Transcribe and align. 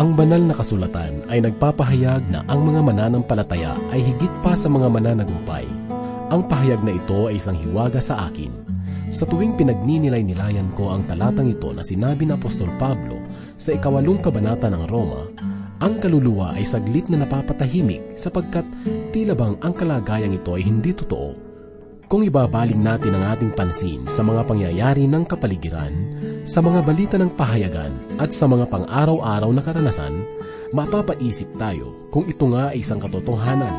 Ang 0.00 0.16
banal 0.16 0.40
na 0.40 0.56
kasulatan 0.56 1.28
ay 1.28 1.44
nagpapahayag 1.44 2.24
na 2.32 2.40
ang 2.48 2.64
mga 2.64 2.80
mananampalataya 2.88 3.76
ay 3.92 4.00
higit 4.00 4.32
pa 4.40 4.56
sa 4.56 4.72
mga 4.72 4.88
mananagumpay. 4.88 5.68
Ang 6.32 6.48
pahayag 6.48 6.80
na 6.80 6.96
ito 6.96 7.28
ay 7.28 7.36
isang 7.36 7.52
hiwaga 7.60 8.00
sa 8.00 8.24
akin. 8.32 8.48
Sa 9.12 9.28
tuwing 9.28 9.60
pinagninilay-nilayan 9.60 10.72
ko 10.72 10.88
ang 10.88 11.04
talatang 11.04 11.52
ito 11.52 11.76
na 11.76 11.84
sinabi 11.84 12.24
ng 12.24 12.40
Apostol 12.40 12.72
Pablo 12.80 13.20
sa 13.60 13.76
ikawalong 13.76 14.24
kabanata 14.24 14.72
ng 14.72 14.88
Roma, 14.88 15.28
ang 15.84 16.00
kaluluwa 16.00 16.56
ay 16.56 16.64
saglit 16.64 17.12
na 17.12 17.20
napapatahimik 17.20 18.16
sapagkat 18.16 18.64
tila 19.12 19.36
bang 19.36 19.60
ang 19.60 19.76
kalagayang 19.76 20.32
ito 20.32 20.56
ay 20.56 20.64
hindi 20.64 20.96
totoo. 20.96 21.49
Kung 22.10 22.26
ibabaling 22.26 22.82
natin 22.82 23.14
ang 23.14 23.38
ating 23.38 23.54
pansin 23.54 24.02
sa 24.10 24.26
mga 24.26 24.42
pangyayari 24.42 25.06
ng 25.06 25.30
kapaligiran, 25.30 25.94
sa 26.42 26.58
mga 26.58 26.82
balita 26.82 27.14
ng 27.14 27.30
pahayagan 27.38 27.94
at 28.18 28.34
sa 28.34 28.50
mga 28.50 28.66
pang-araw-araw 28.66 29.46
na 29.54 29.62
karanasan, 29.62 30.26
mapapaisip 30.74 31.46
tayo 31.54 32.10
kung 32.10 32.26
ito 32.26 32.50
nga 32.50 32.74
ay 32.74 32.82
isang 32.82 32.98
katotohanan. 32.98 33.70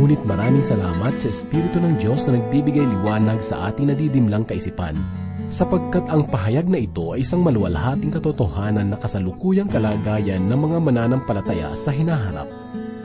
Ngunit 0.00 0.16
maraming 0.24 0.64
salamat 0.64 1.20
sa 1.20 1.28
Espiritu 1.28 1.76
ng 1.76 2.00
Diyos 2.00 2.24
na 2.24 2.40
nagbibigay 2.40 2.88
liwanag 2.88 3.44
sa 3.44 3.68
ating 3.68 3.92
nadidimlang 3.92 4.48
kaisipan 4.48 4.96
sapagkat 5.52 6.08
ang 6.08 6.24
pahayag 6.24 6.72
na 6.72 6.80
ito 6.80 7.12
ay 7.12 7.20
isang 7.20 7.44
maluwalhating 7.44 8.08
katotohanan 8.08 8.88
na 8.88 8.96
kasalukuyang 8.96 9.68
kalagayan 9.68 10.40
ng 10.40 10.56
mga 10.56 10.78
mananampalataya 10.80 11.76
sa 11.76 11.92
hinaharap. 11.92 12.48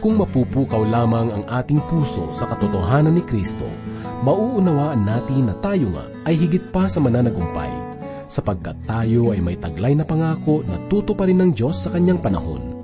Kung 0.04 0.20
mapupukaw 0.20 0.84
lamang 0.84 1.32
ang 1.32 1.44
ating 1.48 1.80
puso 1.88 2.28
sa 2.36 2.44
katotohanan 2.52 3.16
ni 3.16 3.24
Kristo, 3.24 3.64
mauunawaan 4.28 5.08
natin 5.08 5.48
na 5.48 5.56
tayo 5.64 5.96
nga 5.96 6.12
ay 6.28 6.36
higit 6.36 6.76
pa 6.76 6.92
sa 6.92 7.00
mananagumpay, 7.00 7.72
sapagkat 8.28 8.76
tayo 8.84 9.32
ay 9.32 9.40
may 9.40 9.56
taglay 9.56 9.96
na 9.96 10.04
pangako 10.04 10.60
na 10.68 10.76
tuto 10.92 11.16
pa 11.16 11.24
rin 11.24 11.40
ng 11.40 11.56
Diyos 11.56 11.88
sa 11.88 11.96
kanyang 11.96 12.20
panahon. 12.20 12.84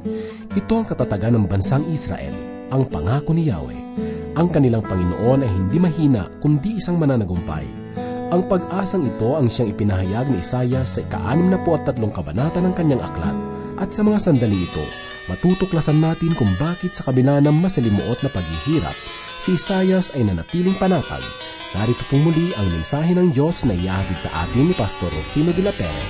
Ito 0.56 0.80
ang 0.80 0.88
katatagan 0.88 1.36
ng 1.36 1.52
bansang 1.52 1.92
Israel, 1.92 2.32
ang 2.72 2.88
pangako 2.88 3.36
ni 3.36 3.52
Yahweh. 3.52 3.82
Ang 4.40 4.48
kanilang 4.56 4.88
Panginoon 4.88 5.44
ay 5.44 5.52
hindi 5.52 5.76
mahina 5.76 6.32
kundi 6.40 6.80
isang 6.80 6.96
mananagumpay 6.96 7.68
ang 8.30 8.46
pag-asang 8.46 9.10
ito 9.10 9.34
ang 9.34 9.50
siyang 9.50 9.74
ipinahayag 9.74 10.30
ni 10.30 10.38
Isayas 10.38 10.94
sa 10.96 11.00
ika-anim 11.02 11.50
na 11.50 11.58
po 11.66 11.74
at 11.74 11.90
tatlong 11.90 12.14
kabanata 12.14 12.62
ng 12.62 12.78
kanyang 12.78 13.02
aklat. 13.02 13.49
At 13.80 13.96
sa 13.96 14.04
mga 14.04 14.20
sandali 14.20 14.68
ito, 14.68 14.84
matutuklasan 15.32 16.04
natin 16.04 16.36
kung 16.36 16.52
bakit 16.60 16.92
sa 16.92 17.08
kabila 17.08 17.40
ng 17.40 17.56
masalimuot 17.64 18.20
na 18.20 18.28
paghihirap, 18.28 18.92
si 19.40 19.56
Isayas 19.56 20.12
ay 20.20 20.28
nanatiling 20.28 20.76
panatag. 20.76 21.24
Narito 21.72 22.04
po 22.12 22.20
muli 22.20 22.52
ang 22.60 22.68
mensahe 22.76 23.16
ng 23.16 23.32
Diyos 23.32 23.64
na 23.64 23.72
iyahatid 23.72 24.20
sa 24.20 24.44
atin 24.44 24.68
ni 24.68 24.76
Pastor 24.76 25.08
Rufino 25.08 25.56
de 25.56 25.64
la 25.64 25.72
Pere. 25.72 26.06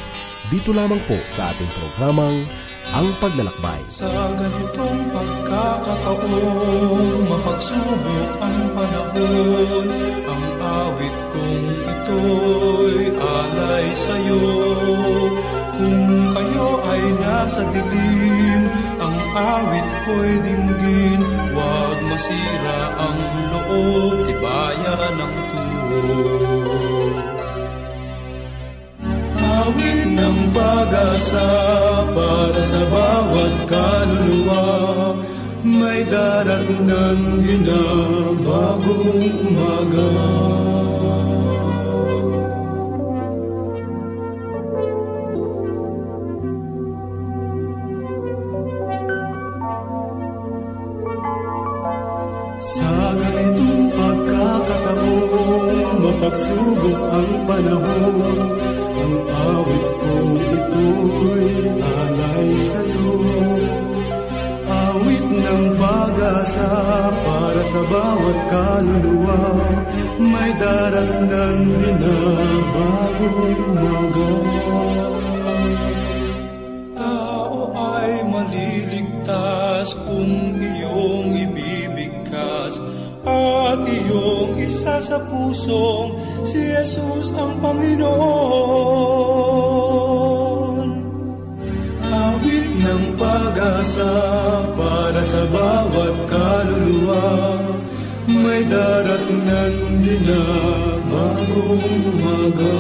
Dito 0.49 0.73
lamang 0.73 0.97
po 1.05 1.13
sa 1.29 1.53
ating 1.53 1.69
programang 1.69 2.41
Ang 2.89 3.05
Paglalakbay. 3.21 3.85
Sa 3.85 4.09
ganitong 4.33 5.13
pagkakataon, 5.13 6.41
mapagsubok 7.21 8.33
ang 8.41 8.73
panahon, 8.73 9.87
ang 10.25 10.45
awit 10.57 11.17
kong 11.29 11.69
ito'y 11.85 13.13
alay 13.13 13.93
sa'yo. 13.93 15.28
Nasa 17.49 17.65
dilim, 17.73 18.69
ang 19.01 19.17
awit 19.33 19.89
ko'y 20.05 20.37
dinggin, 20.37 21.17
huwag 21.49 21.97
masira 22.05 22.93
ang 22.93 23.17
loob, 23.49 24.21
tibayan 24.29 25.17
ng 25.17 25.35
tuhod. 25.49 27.13
Awit 29.33 30.01
ng 30.13 30.39
pag-asa 30.53 31.49
para 32.13 32.61
sa 32.69 32.85
bawat 32.85 33.55
kaluluwa, 33.65 34.69
may 35.65 36.05
daratnan 36.05 37.41
ginabagong 37.41 39.25
umaga. 39.25 40.13
Mapagsubok 56.29 56.99
ang 57.09 57.29
panahon, 57.49 58.37
ang 59.01 59.15
awit 59.33 59.85
kong 59.97 60.37
ito'y 60.37 61.49
alay 61.81 62.49
sa'yo. 62.53 63.17
Awit 64.69 65.25
ng 65.25 65.63
pag-asa 65.73 66.69
para 67.25 67.63
sa 67.65 67.81
bawat 67.81 68.39
kaluluwa, 68.45 69.41
may 70.21 70.53
darat 70.61 71.11
ng 71.25 71.59
dinabagong 71.81 73.57
umaga. 73.73 74.33
Tao 76.93 77.73
ay 77.73 78.21
maliligtas 78.29 79.97
kung 80.05 80.61
iyong 80.61 81.33
ibibigkas 81.33 82.77
at 83.25 83.81
iyong 83.83 84.55
isa 84.63 84.97
sa 85.03 85.17
pusong 85.27 86.18
si 86.45 86.71
Jesus 86.71 87.31
ang 87.35 87.57
Panginoon. 87.59 88.07
Awit 92.09 92.67
ng 92.79 93.03
pag-asa 93.19 94.13
para 94.75 95.21
sa 95.23 95.43
bawat 95.49 96.15
kaluluwa, 96.29 97.57
may 98.29 98.63
darat 98.67 99.25
ng 99.27 100.03
dinabagong 100.05 101.83
umaga. 102.13 102.79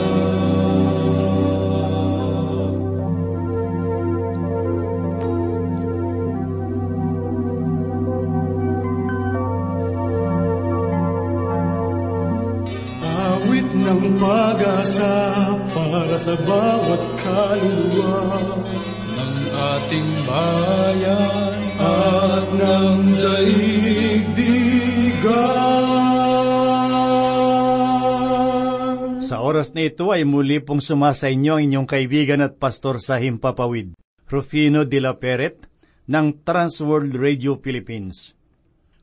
Sa 16.29 16.37
bawat 16.45 17.03
kaluluwa 17.25 18.21
ng 19.17 19.33
ating 19.49 20.09
bayan 20.29 21.57
at 21.81 22.45
ng 22.53 23.17
daigdigan. 23.17 24.45
Sa 29.25 29.41
oras 29.41 29.73
na 29.73 29.89
ito 29.89 30.13
ay 30.13 30.21
muli 30.21 30.61
pong 30.61 30.85
sumasa 30.85 31.33
inyo 31.33 31.57
ang 31.57 31.65
inyong 31.65 31.89
kaibigan 31.89 32.45
at 32.45 32.61
pastor 32.61 33.01
sa 33.01 33.17
Himpapawid, 33.17 33.97
Rufino 34.29 34.85
de 34.85 35.01
la 35.01 35.17
Peret, 35.17 35.65
ng 36.05 36.45
Transworld 36.45 37.17
Radio 37.17 37.57
Philippines. 37.57 38.37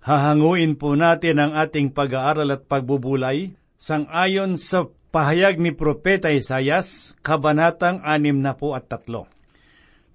Hahanguin 0.06 0.78
po 0.78 0.94
natin 0.94 1.42
ang 1.42 1.58
ating 1.58 1.90
pag-aaral 1.90 2.54
at 2.54 2.70
pagbubulay 2.70 3.58
sang-ayon 3.82 4.54
sa 4.54 4.86
pahayag 5.10 5.60
ni 5.60 5.74
Propeta 5.74 6.30
Isayas, 6.32 7.14
Kabanatang 7.22 8.02
6 8.02 8.42
na 8.42 8.54
po 8.58 8.74
at 8.74 8.90
tatlo. 8.90 9.30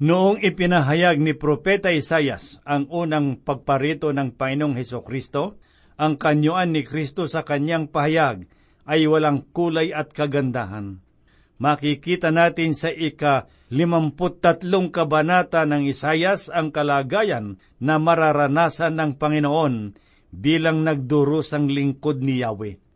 Noong 0.02 0.42
ipinahayag 0.42 1.22
ni 1.22 1.38
Propeta 1.38 1.94
Isayas 1.94 2.58
ang 2.66 2.90
unang 2.90 3.38
pagparito 3.38 4.10
ng 4.10 4.34
Panginoong 4.34 4.74
Heso 4.74 5.06
Kristo, 5.06 5.62
ang 6.02 6.18
kanyuan 6.18 6.74
ni 6.74 6.82
Kristo 6.82 7.30
sa 7.30 7.46
kanyang 7.46 7.86
pahayag 7.86 8.50
ay 8.90 9.06
walang 9.06 9.46
kulay 9.54 9.94
at 9.94 10.10
kagandahan. 10.10 11.06
Makikita 11.62 12.34
natin 12.34 12.74
sa 12.74 12.90
ika 12.90 13.46
limamputatlong 13.70 14.90
kabanata 14.90 15.70
ng 15.70 15.86
Isayas 15.86 16.50
ang 16.50 16.74
kalagayan 16.74 17.62
na 17.78 18.02
mararanasan 18.02 18.98
ng 18.98 19.22
Panginoon 19.22 19.94
bilang 20.34 20.82
nagdurusang 20.82 21.70
lingkod 21.70 22.26
ni 22.26 22.42
Yahweh. 22.42 22.91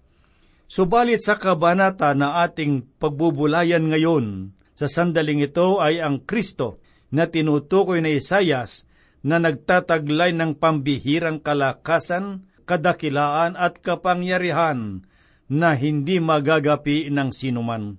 Subalit 0.75 1.23
sa 1.23 1.39
kabanata 1.39 2.11
na 2.11 2.43
ating 2.43 2.99
pagbubulayan 2.99 3.87
ngayon, 3.87 4.51
sa 4.75 4.91
sandaling 4.91 5.39
ito 5.39 5.79
ay 5.79 6.03
ang 6.03 6.19
Kristo 6.19 6.83
na 7.15 7.31
tinutukoy 7.31 8.03
na 8.03 8.11
Isayas 8.11 8.83
na 9.23 9.39
nagtataglay 9.39 10.35
ng 10.35 10.59
pambihirang 10.59 11.39
kalakasan, 11.39 12.51
kadakilaan 12.67 13.55
at 13.55 13.79
kapangyarihan 13.79 15.07
na 15.47 15.79
hindi 15.79 16.19
magagapi 16.19 17.07
ng 17.07 17.31
sinuman. 17.31 17.95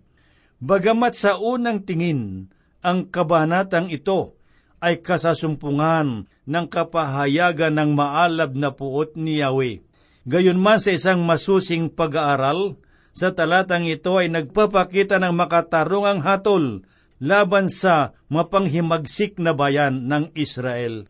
Bagamat 0.60 1.16
sa 1.16 1.40
unang 1.40 1.80
tingin, 1.80 2.52
ang 2.84 3.08
kabanatang 3.08 3.88
ito 3.88 4.36
ay 4.84 5.00
kasasumpungan 5.00 6.28
ng 6.28 6.66
kapahayagan 6.68 7.72
ng 7.72 7.96
maalab 7.96 8.52
na 8.52 8.68
puot 8.68 9.16
ni 9.16 9.40
Yahweh. 9.40 9.80
Gayunman 10.26 10.82
sa 10.82 10.90
isang 10.90 11.22
masusing 11.22 11.86
pag-aaral, 11.86 12.82
sa 13.14 13.30
talatang 13.30 13.86
ito 13.86 14.18
ay 14.18 14.26
nagpapakita 14.26 15.22
ng 15.22 15.30
makatarungang 15.30 16.20
hatol 16.26 16.82
laban 17.22 17.70
sa 17.70 18.12
mapanghimagsik 18.26 19.38
na 19.38 19.54
bayan 19.54 20.10
ng 20.10 20.34
Israel. 20.34 21.06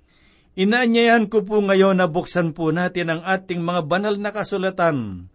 Inaanyayan 0.53 1.33
ko 1.33 1.43
po 1.49 1.65
ngayon 1.65 1.97
na 1.97 2.13
buksan 2.13 2.53
po 2.53 2.71
natin 2.77 3.09
ang 3.09 3.23
ating 3.25 3.65
mga 3.65 3.89
banal 3.89 4.15
na 4.21 4.37
kasulatan 4.37 5.29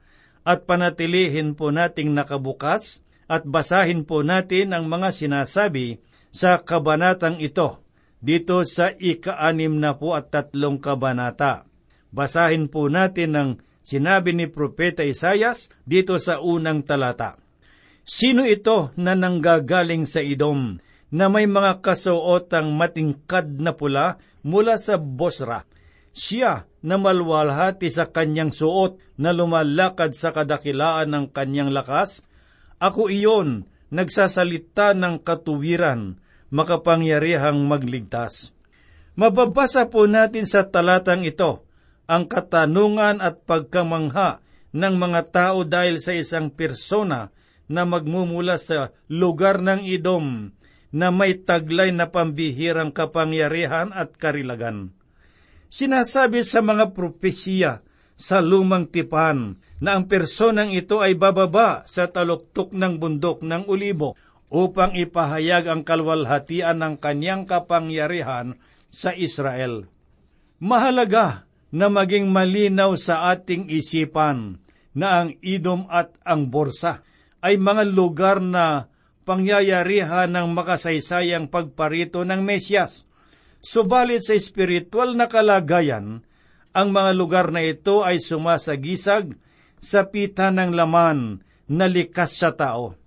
at 0.46 0.70
panatilihin 0.70 1.58
po 1.58 1.74
nating 1.74 2.14
nakabukas 2.14 3.02
at 3.26 3.50
basahin 3.50 4.06
po 4.06 4.22
natin 4.22 4.78
ang 4.78 4.86
mga 4.90 5.10
sinasabi 5.10 6.06
sa 6.30 6.62
kabanatang 6.62 7.42
ito 7.42 7.82
dito 8.22 8.62
sa 8.62 8.94
ika-anim 8.94 9.74
na 9.74 9.98
po 9.98 10.14
at 10.14 10.30
tatlong 10.30 10.78
kabanata. 10.78 11.66
Basahin 12.14 12.70
po 12.70 12.86
natin 12.88 13.32
ang 13.34 13.50
sinabi 13.82 14.34
ni 14.34 14.46
Propeta 14.48 15.02
Isayas 15.06 15.70
dito 15.86 16.18
sa 16.18 16.40
unang 16.40 16.86
talata. 16.86 17.38
Sino 18.02 18.46
ito 18.46 18.90
na 18.98 19.14
nanggagaling 19.14 20.10
sa 20.10 20.26
idom 20.26 20.82
na 21.12 21.28
may 21.28 21.46
mga 21.46 21.84
kasuotang 21.84 22.72
matingkad 22.74 23.60
na 23.60 23.76
pula 23.76 24.18
mula 24.42 24.80
sa 24.80 24.98
Bosra. 24.98 25.68
Siya 26.12 26.68
na 26.84 26.96
malwalhati 26.98 27.88
sa 27.88 28.10
kanyang 28.10 28.52
suot 28.52 29.00
na 29.20 29.32
lumalakad 29.32 30.12
sa 30.18 30.34
kadakilaan 30.34 31.14
ng 31.14 31.26
kanyang 31.32 31.72
lakas. 31.72 32.26
Ako 32.82 33.08
iyon, 33.08 33.70
nagsasalita 33.94 34.98
ng 34.98 35.22
katuwiran, 35.22 36.18
makapangyarihang 36.50 37.64
magligtas. 37.64 38.52
Mababasa 39.16 39.92
po 39.92 40.08
natin 40.08 40.48
sa 40.48 40.68
talatang 40.68 41.28
ito 41.28 41.68
ang 42.10 42.30
katanungan 42.30 43.20
at 43.20 43.44
pagkamangha 43.46 44.42
ng 44.72 44.96
mga 44.96 45.22
tao 45.32 45.68
dahil 45.68 46.00
sa 46.00 46.16
isang 46.16 46.50
persona 46.52 47.30
na 47.72 47.88
magmumula 47.88 48.60
sa 48.60 48.92
lugar 49.08 49.64
ng 49.64 49.88
Idom 49.88 50.52
na 50.92 51.08
may 51.08 51.40
taglay 51.40 51.96
na 51.96 52.12
pambihirang 52.12 52.92
kapangyarihan 52.92 53.96
at 53.96 54.20
karilagan. 54.20 54.92
Sinasabi 55.72 56.44
sa 56.44 56.60
mga 56.60 56.92
propesya 56.92 57.80
sa 58.20 58.44
lumang 58.44 58.92
tipan 58.92 59.56
na 59.80 59.96
ang 59.98 60.12
personang 60.12 60.76
ito 60.76 61.00
ay 61.00 61.16
bababa 61.16 61.88
sa 61.88 62.12
taluktok 62.12 62.76
ng 62.76 63.00
bundok 63.00 63.40
ng 63.40 63.66
ulibo 63.72 64.20
upang 64.52 64.94
ipahayag 65.00 65.72
ang 65.72 65.82
kalwalhatian 65.88 66.76
ng 66.76 67.00
kanyang 67.00 67.48
kapangyarihan 67.48 68.60
sa 68.92 69.16
Israel. 69.16 69.88
Mahalaga 70.60 71.48
na 71.72 71.88
maging 71.88 72.28
malinaw 72.28 72.94
sa 73.00 73.32
ating 73.32 73.72
isipan 73.72 74.60
na 74.92 75.24
ang 75.24 75.30
idom 75.40 75.88
at 75.88 76.12
ang 76.28 76.52
borsa 76.52 77.04
ay 77.40 77.56
mga 77.56 77.84
lugar 77.88 78.38
na 78.44 78.92
pangyayarihan 79.24 80.30
ng 80.30 80.52
makasaysayang 80.52 81.48
pagparito 81.48 82.28
ng 82.28 82.44
Mesyas. 82.44 83.08
Subalit 83.62 84.26
sa 84.26 84.36
espiritual 84.36 85.16
na 85.16 85.32
kalagayan, 85.32 86.28
ang 86.76 86.88
mga 86.92 87.12
lugar 87.16 87.48
na 87.54 87.64
ito 87.64 88.04
ay 88.04 88.20
sumasagisag 88.20 89.38
sa 89.80 90.08
pita 90.10 90.50
ng 90.52 90.76
laman 90.76 91.46
na 91.72 91.86
likas 91.88 92.36
sa 92.36 92.52
tao. 92.52 93.00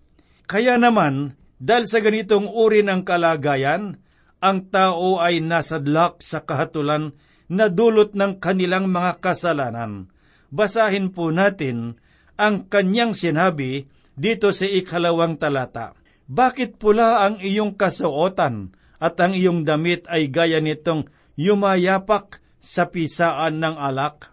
Kaya 0.48 0.76
naman, 0.80 1.36
dahil 1.58 1.84
sa 1.88 1.98
ganitong 2.04 2.48
uri 2.48 2.84
ng 2.84 3.02
kalagayan, 3.02 3.98
ang 4.44 4.68
tao 4.68 5.18
ay 5.20 5.40
nasadlak 5.40 6.20
sa 6.20 6.44
kahatulan 6.44 7.16
na 7.48 7.68
dulot 7.68 8.16
ng 8.16 8.40
kanilang 8.40 8.88
mga 8.88 9.20
kasalanan. 9.20 10.08
Basahin 10.54 11.10
po 11.10 11.34
natin 11.34 11.98
ang 12.38 12.66
kanyang 12.66 13.12
sinabi 13.12 13.90
dito 14.14 14.54
sa 14.54 14.66
ikalawang 14.66 15.38
talata. 15.38 15.98
Bakit 16.24 16.80
pula 16.80 17.26
ang 17.26 17.42
iyong 17.42 17.76
kasuotan 17.76 18.72
at 18.96 19.20
ang 19.20 19.36
iyong 19.36 19.66
damit 19.66 20.08
ay 20.08 20.32
gaya 20.32 20.62
nitong 20.62 21.10
yumayapak 21.36 22.40
sa 22.64 22.88
pisaan 22.88 23.60
ng 23.60 23.76
alak? 23.76 24.32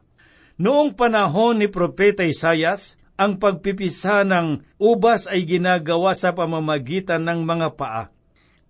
Noong 0.61 0.93
panahon 0.93 1.59
ni 1.59 1.67
Propeta 1.67 2.21
Isayas, 2.21 2.95
ang 3.17 3.37
pagpipisa 3.37 4.25
ng 4.25 4.61
ubas 4.81 5.25
ay 5.29 5.45
ginagawa 5.45 6.13
sa 6.17 6.33
pamamagitan 6.33 7.21
ng 7.25 7.45
mga 7.45 7.77
paa. 7.77 8.13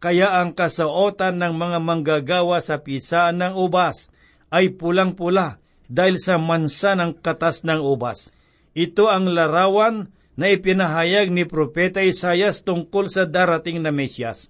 Kaya 0.02 0.42
ang 0.42 0.58
kasuotan 0.58 1.38
ng 1.40 1.54
mga 1.56 1.78
manggagawa 1.78 2.58
sa 2.60 2.82
pisaan 2.82 3.38
ng 3.38 3.54
ubas 3.54 4.10
ay 4.52 4.76
pulang-pula 4.76 5.64
dahil 5.88 6.20
sa 6.20 6.36
mansa 6.36 6.94
ng 6.94 7.24
katas 7.24 7.64
ng 7.64 7.80
ubas. 7.80 8.36
Ito 8.76 9.08
ang 9.08 9.32
larawan 9.32 10.12
na 10.40 10.52
ipinahayag 10.52 11.32
ni 11.32 11.44
Propeta 11.44 12.00
Isayas 12.04 12.64
tungkol 12.64 13.12
sa 13.12 13.28
darating 13.28 13.84
na 13.84 13.92
Mesyas. 13.92 14.48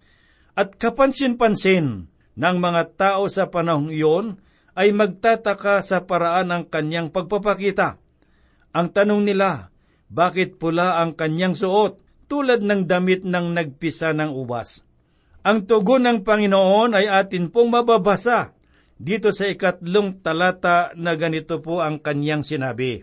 At 0.53 0.77
kapansin-pansin 0.77 2.11
ng 2.37 2.55
mga 2.57 2.81
tao 2.97 3.25
sa 3.31 3.49
panahong 3.49 3.89
iyon 3.89 4.37
ay 4.77 4.93
magtataka 4.93 5.81
sa 5.81 6.05
paraan 6.05 6.53
ng 6.53 6.63
kanyang 6.69 7.09
pagpapakita. 7.09 7.97
Ang 8.71 8.87
tanong 8.93 9.21
nila, 9.25 9.73
bakit 10.07 10.59
pula 10.59 11.01
ang 11.01 11.17
kanyang 11.17 11.55
suot 11.57 11.99
tulad 12.31 12.63
ng 12.63 12.87
damit 12.87 13.27
ng 13.27 13.51
nagpisa 13.51 14.15
ng 14.15 14.31
ubas? 14.31 14.83
Ang 15.41 15.65
tugon 15.65 16.05
ng 16.05 16.19
Panginoon 16.21 16.93
ay 16.93 17.09
atin 17.09 17.49
pong 17.49 17.73
mababasa 17.73 18.53
dito 19.01 19.33
sa 19.33 19.49
ikatlong 19.49 20.21
talata 20.21 20.93
na 20.93 21.17
ganito 21.17 21.57
po 21.57 21.81
ang 21.81 21.97
kanyang 21.97 22.45
sinabi. 22.45 23.01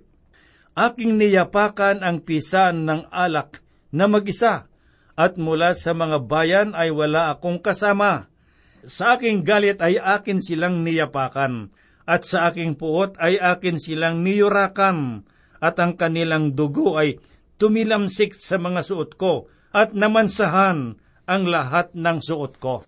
Aking 0.79 1.19
niyapakan 1.19 2.07
ang 2.07 2.23
pisan 2.23 2.87
ng 2.87 3.11
alak 3.11 3.67
na 3.91 4.07
mag-isa, 4.07 4.71
at 5.19 5.35
mula 5.35 5.75
sa 5.75 5.91
mga 5.99 6.23
bayan 6.31 6.71
ay 6.79 6.95
wala 6.95 7.35
akong 7.35 7.59
kasama. 7.59 8.31
Sa 8.87 9.19
aking 9.19 9.43
galit 9.43 9.83
ay 9.83 9.99
akin 9.99 10.39
silang 10.39 10.87
niyapakan, 10.87 11.75
at 12.07 12.23
sa 12.23 12.47
aking 12.47 12.79
puot 12.79 13.19
ay 13.19 13.43
akin 13.43 13.83
silang 13.83 14.23
niyurakan, 14.23 15.27
at 15.59 15.75
ang 15.83 15.99
kanilang 15.99 16.55
dugo 16.55 16.95
ay 16.95 17.19
tumilamsik 17.59 18.39
sa 18.39 18.55
mga 18.63 18.87
suot 18.87 19.19
ko, 19.19 19.51
at 19.75 19.99
namansahan 19.99 20.95
ang 21.27 21.43
lahat 21.51 21.91
ng 21.99 22.23
suot 22.23 22.63
ko. 22.63 22.87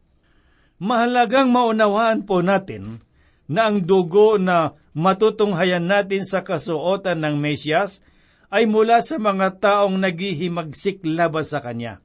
Mahalagang 0.80 1.52
maunawaan 1.52 2.24
po 2.24 2.40
natin 2.40 3.04
na 3.44 3.68
ang 3.68 3.84
dugo 3.84 4.40
na 4.40 4.80
matutunghayan 4.96 5.84
natin 5.84 6.24
sa 6.24 6.40
kasuotan 6.40 7.20
ng 7.20 7.36
Mesyas 7.36 8.00
ay 8.48 8.64
mula 8.64 9.04
sa 9.04 9.20
mga 9.20 9.60
taong 9.60 10.00
naghihimagsik 10.00 11.04
laban 11.04 11.44
sa 11.44 11.60
Kanya. 11.60 12.00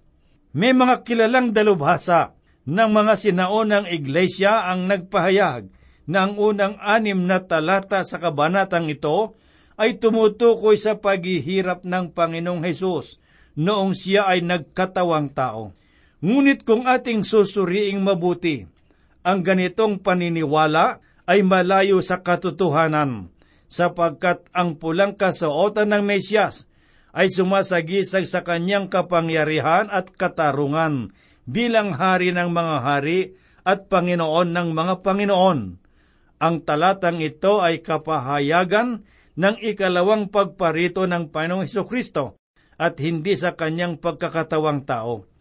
May 0.52 0.76
mga 0.76 1.08
kilalang 1.08 1.56
dalubhasa 1.56 2.36
ng 2.68 2.90
mga 2.92 3.14
sinaunang 3.16 3.88
iglesia 3.88 4.68
ang 4.68 4.92
nagpahayag 4.92 5.72
na 6.06 6.28
ang 6.28 6.36
unang 6.36 6.76
anim 6.84 7.18
na 7.26 7.42
talata 7.42 8.04
sa 8.04 8.20
kabanatang 8.20 8.92
ito 8.92 9.40
ay 9.80 9.98
tumutukoy 10.04 10.76
sa 10.76 11.00
paghihirap 11.00 11.88
ng 11.88 12.12
Panginoong 12.12 12.64
Hesus 12.68 13.24
noong 13.56 13.96
siya 13.96 14.28
ay 14.28 14.44
nagkatawang 14.44 15.32
tao. 15.32 15.72
Ngunit 16.24 16.64
kung 16.64 16.88
ating 16.88 17.28
susuriing 17.28 18.00
mabuti, 18.00 18.64
ang 19.26 19.44
ganitong 19.44 20.00
paniniwala 20.00 21.04
ay 21.26 21.42
malayo 21.42 22.00
sa 22.00 22.22
katotohanan, 22.22 23.34
sapagkat 23.66 24.46
ang 24.54 24.78
pulang 24.78 25.18
kasuotan 25.18 25.92
ng 25.92 26.04
Mesyas 26.06 26.70
ay 27.16 27.32
sumasagisag 27.32 28.30
sa 28.30 28.46
kanyang 28.46 28.88
kapangyarihan 28.92 29.90
at 29.90 30.14
katarungan 30.14 31.16
bilang 31.48 31.96
hari 31.96 32.32
ng 32.32 32.52
mga 32.52 32.76
hari 32.84 33.20
at 33.66 33.90
Panginoon 33.90 34.54
ng 34.54 34.70
mga 34.72 34.96
Panginoon. 35.02 35.60
Ang 36.38 36.56
talatang 36.68 37.24
ito 37.24 37.64
ay 37.64 37.82
kapahayagan 37.82 39.08
ng 39.36 39.56
ikalawang 39.64 40.30
pagparito 40.30 41.08
ng 41.08 41.32
Panginoong 41.32 41.66
Heso 41.66 41.88
Kristo 41.88 42.38
at 42.76 43.00
hindi 43.00 43.34
sa 43.40 43.56
kanyang 43.56 43.98
pagkakatawang 43.98 44.84
tao. 44.84 45.35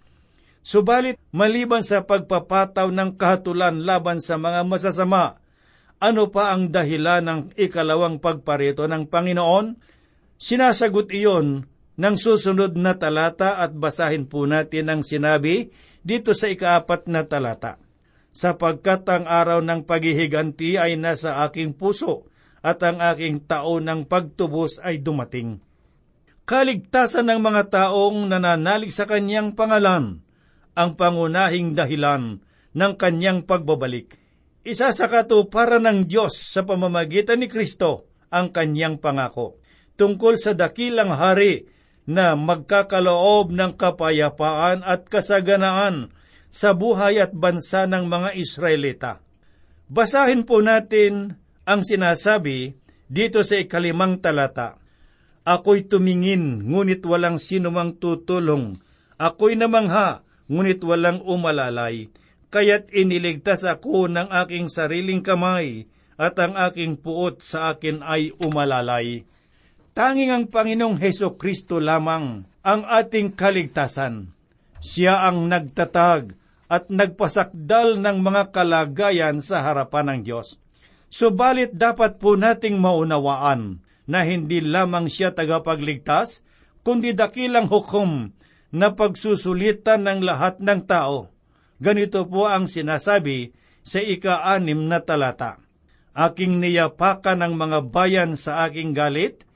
Subalit, 0.65 1.21
maliban 1.29 1.85
sa 1.85 2.09
pagpapataw 2.09 2.89
ng 2.89 3.21
kahatulan 3.21 3.85
laban 3.85 4.17
sa 4.17 4.41
mga 4.41 4.65
masasama, 4.65 5.37
ano 6.01 6.33
pa 6.33 6.57
ang 6.57 6.73
dahilan 6.73 7.21
ng 7.21 7.41
ikalawang 7.53 8.17
pagparito 8.17 8.89
ng 8.89 9.05
Panginoon? 9.13 9.77
Sinasagot 10.41 11.13
iyon 11.13 11.69
ng 12.01 12.17
susunod 12.17 12.81
na 12.81 12.97
talata 12.97 13.61
at 13.61 13.77
basahin 13.77 14.25
po 14.25 14.49
natin 14.49 14.89
ang 14.89 15.01
sinabi 15.05 15.69
dito 16.01 16.33
sa 16.33 16.49
ikaapat 16.49 17.13
na 17.13 17.29
talata. 17.29 17.77
Sapagkat 18.33 19.05
ang 19.07 19.29
araw 19.29 19.61
ng 19.61 19.85
paghihiganti 19.85 20.81
ay 20.81 20.97
nasa 20.97 21.45
aking 21.45 21.77
puso 21.77 22.27
at 22.65 22.81
ang 22.81 23.05
aking 23.05 23.45
taon 23.45 23.85
ng 23.85 24.01
pagtubos 24.09 24.81
ay 24.81 25.05
dumating. 25.05 25.61
Kaligtasan 26.49 27.29
ng 27.29 27.41
mga 27.41 27.63
taong 27.69 28.33
nananalig 28.33 28.93
sa 28.93 29.05
kanyang 29.05 29.53
pangalan, 29.53 30.24
ang 30.75 30.99
pangunahing 30.99 31.75
dahilan 31.75 32.43
ng 32.75 32.93
kanyang 32.99 33.47
pagbabalik 33.47 34.19
isa 34.65 34.97
sa 34.97 35.13
katuparan 35.13 35.85
ng 35.85 36.09
Diyos 36.09 36.41
sa 36.41 36.65
pamamagitan 36.65 37.45
ni 37.45 37.53
Kristo 37.53 38.09
ang 38.33 38.49
kanyang 38.49 38.97
pangako 38.97 39.61
tungkol 40.01 40.41
sa 40.41 40.57
dakilang 40.57 41.13
hari 41.13 41.69
na 42.09 42.33
magkakaloob 42.33 43.53
ng 43.53 43.77
kapayapaan 43.77 44.81
at 44.81 45.05
kasaganaan 45.09 46.13
sa 46.49 46.73
buhay 46.73 47.21
at 47.21 47.33
bansa 47.37 47.85
ng 47.85 48.09
mga 48.09 48.31
Israelita. 48.41 49.13
Basahin 49.89 50.49
po 50.49 50.65
natin 50.65 51.37
ang 51.69 51.85
sinasabi 51.85 52.77
dito 53.09 53.45
sa 53.45 53.61
ikalimang 53.61 54.21
talata. 54.21 54.81
Ako'y 55.45 55.85
tumingin, 55.85 56.65
ngunit 56.65 57.05
walang 57.05 57.37
sinumang 57.37 58.01
tutulong. 58.01 58.81
Ako'y 59.21 59.61
namangha, 59.61 60.24
ngunit 60.49 60.81
walang 60.85 61.25
umalalay. 61.25 62.09
Kaya't 62.53 62.93
iniligtas 62.95 63.67
ako 63.67 64.07
ng 64.07 64.31
aking 64.31 64.71
sariling 64.71 65.25
kamay, 65.25 65.91
at 66.15 66.39
ang 66.39 66.55
aking 66.55 66.95
puot 67.03 67.43
sa 67.43 67.75
akin 67.75 67.99
ay 68.07 68.31
umalalay. 68.39 69.27
Tanging 69.95 70.31
ang 70.31 70.45
Panginoong 70.51 70.99
Heso 70.99 71.35
Kristo 71.35 71.79
lamang 71.83 72.47
ang 72.63 72.83
ating 72.87 73.35
kaligtasan. 73.35 74.31
Siya 74.79 75.27
ang 75.27 75.47
nagtatag 75.51 76.35
at 76.71 76.91
nagpasakdal 76.91 77.99
ng 78.03 78.19
mga 78.23 78.51
kalagayan 78.51 79.39
sa 79.39 79.63
harapan 79.63 80.11
ng 80.11 80.21
Diyos. 80.27 80.59
Subalit 81.15 81.75
dapat 81.75 82.19
po 82.19 82.35
nating 82.35 82.79
maunawaan 82.79 83.79
na 84.11 84.27
hindi 84.27 84.59
lamang 84.59 85.07
siya 85.07 85.31
tagapagligtas, 85.31 86.43
kundi 86.83 87.15
dakilang 87.15 87.71
hukom 87.71 88.35
na 88.75 88.91
pagsusulitan 88.91 90.03
ng 90.03 90.21
lahat 90.27 90.59
ng 90.59 90.83
tao. 90.83 91.31
Ganito 91.79 92.27
po 92.27 92.51
ang 92.51 92.67
sinasabi 92.67 93.55
sa 93.87 94.03
ika-anim 94.03 94.91
na 94.91 94.99
talata. 94.99 95.63
Aking 96.11 96.59
niyapakan 96.59 97.39
ng 97.47 97.55
mga 97.55 97.79
bayan 97.95 98.35
sa 98.35 98.67
aking 98.67 98.91
galit, 98.91 99.47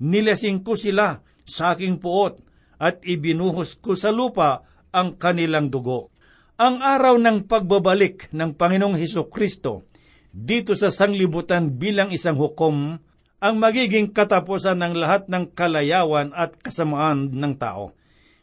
nilasing 0.00 0.64
ko 0.64 0.72
sila 0.72 1.20
sa 1.44 1.76
aking 1.76 2.00
puot, 2.00 2.40
at 2.82 3.04
ibinuhos 3.04 3.78
ko 3.78 3.92
sa 3.92 4.08
lupa 4.10 4.64
ang 4.90 5.20
kanilang 5.20 5.68
dugo. 5.68 6.10
Ang 6.58 6.80
araw 6.82 7.20
ng 7.20 7.46
pagbabalik 7.46 8.32
ng 8.34 8.58
Panginoong 8.58 8.98
Heso 8.98 9.28
Kristo 9.30 9.86
dito 10.32 10.72
sa 10.72 10.88
sanglibutan 10.88 11.76
bilang 11.76 12.08
isang 12.10 12.40
hukom 12.40 12.96
ang 13.42 13.54
magiging 13.58 14.10
katapusan 14.14 14.80
ng 14.80 14.94
lahat 14.96 15.28
ng 15.28 15.52
kalayawan 15.52 16.30
at 16.32 16.56
kasamaan 16.60 17.34
ng 17.34 17.54
tao. 17.58 17.92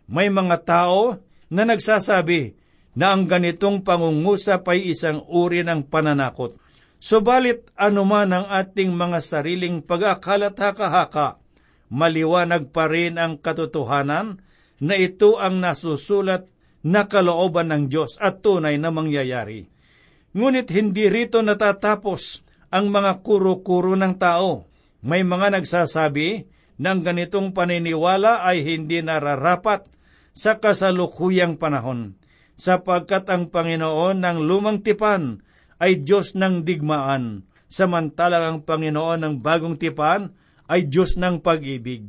May 0.10 0.34
mga 0.34 0.66
tao 0.66 1.22
na 1.54 1.70
nagsasabi 1.70 2.58
na 2.98 3.14
ang 3.14 3.30
ganitong 3.30 3.86
pangungusap 3.86 4.66
ay 4.74 4.90
isang 4.90 5.22
uri 5.30 5.62
ng 5.62 5.86
pananakot. 5.86 6.58
Subalit 6.98 7.70
anuman 7.78 8.34
ang 8.34 8.46
ating 8.50 8.92
mga 8.92 9.22
sariling 9.22 9.86
pag-akalat 9.86 10.58
haka-haka, 10.58 11.38
maliwanag 11.94 12.74
pa 12.74 12.90
rin 12.90 13.22
ang 13.22 13.38
katotohanan 13.38 14.42
na 14.82 14.96
ito 14.98 15.38
ang 15.38 15.62
nasusulat 15.62 16.50
na 16.82 17.06
kalooban 17.06 17.70
ng 17.70 17.84
Diyos 17.88 18.18
at 18.18 18.42
tunay 18.42 18.82
na 18.82 18.90
mangyayari. 18.90 19.70
Ngunit 20.34 20.74
hindi 20.74 21.06
rito 21.06 21.46
natatapos 21.46 22.42
ang 22.74 22.90
mga 22.90 23.22
kuro-kuro 23.22 23.94
ng 23.94 24.18
tao. 24.18 24.66
May 25.06 25.22
mga 25.22 25.62
nagsasabi 25.62 26.50
na 26.82 26.98
ang 26.98 27.06
ganitong 27.06 27.54
paniniwala 27.54 28.42
ay 28.42 28.66
hindi 28.66 29.04
nararapat 29.06 29.99
sa 30.40 30.64
kasalukuyang 30.64 31.60
panahon, 31.60 32.16
sapagkat 32.56 33.28
ang 33.28 33.52
Panginoon 33.52 34.24
ng 34.24 34.38
lumang 34.48 34.80
tipan 34.80 35.44
ay 35.84 36.00
Diyos 36.00 36.32
ng 36.32 36.64
digmaan, 36.64 37.44
samantalang 37.68 38.44
ang 38.48 38.58
Panginoon 38.64 39.20
ng 39.20 39.36
bagong 39.44 39.76
tipan 39.76 40.32
ay 40.72 40.88
Diyos 40.88 41.20
ng 41.20 41.44
pag-ibig. 41.44 42.08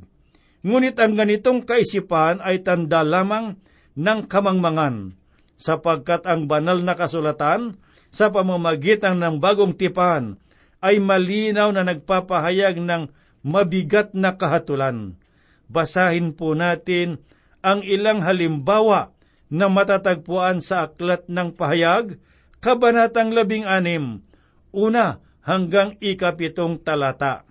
Ngunit 0.63 0.95
ang 1.03 1.19
ganitong 1.19 1.67
kaisipan 1.67 2.39
ay 2.39 2.63
tanda 2.63 3.03
lamang 3.03 3.59
ng 3.99 4.21
kamangmangan, 4.31 5.19
sapagkat 5.59 6.23
ang 6.23 6.47
banal 6.47 6.79
na 6.87 6.95
kasulatan 6.95 7.83
sa 8.15 8.31
pamamagitan 8.31 9.19
ng 9.19 9.43
bagong 9.43 9.75
tipan 9.75 10.39
ay 10.79 11.03
malinaw 11.03 11.75
na 11.75 11.83
nagpapahayag 11.83 12.79
ng 12.79 13.11
mabigat 13.43 14.15
na 14.15 14.39
kahatulan. 14.39 15.19
Basahin 15.67 16.35
po 16.35 16.55
natin 16.55 17.23
ang 17.61 17.85
ilang 17.85 18.25
halimbawa 18.25 19.13
na 19.51 19.67
matatagpuan 19.67 20.63
sa 20.63 20.89
aklat 20.89 21.27
ng 21.27 21.57
pahayag, 21.57 22.17
Kabanatang 22.61 23.33
labing 23.33 23.65
anim, 23.65 24.21
una 24.69 25.25
hanggang 25.41 25.97
ikapitong 25.97 26.85
talata. 26.85 27.49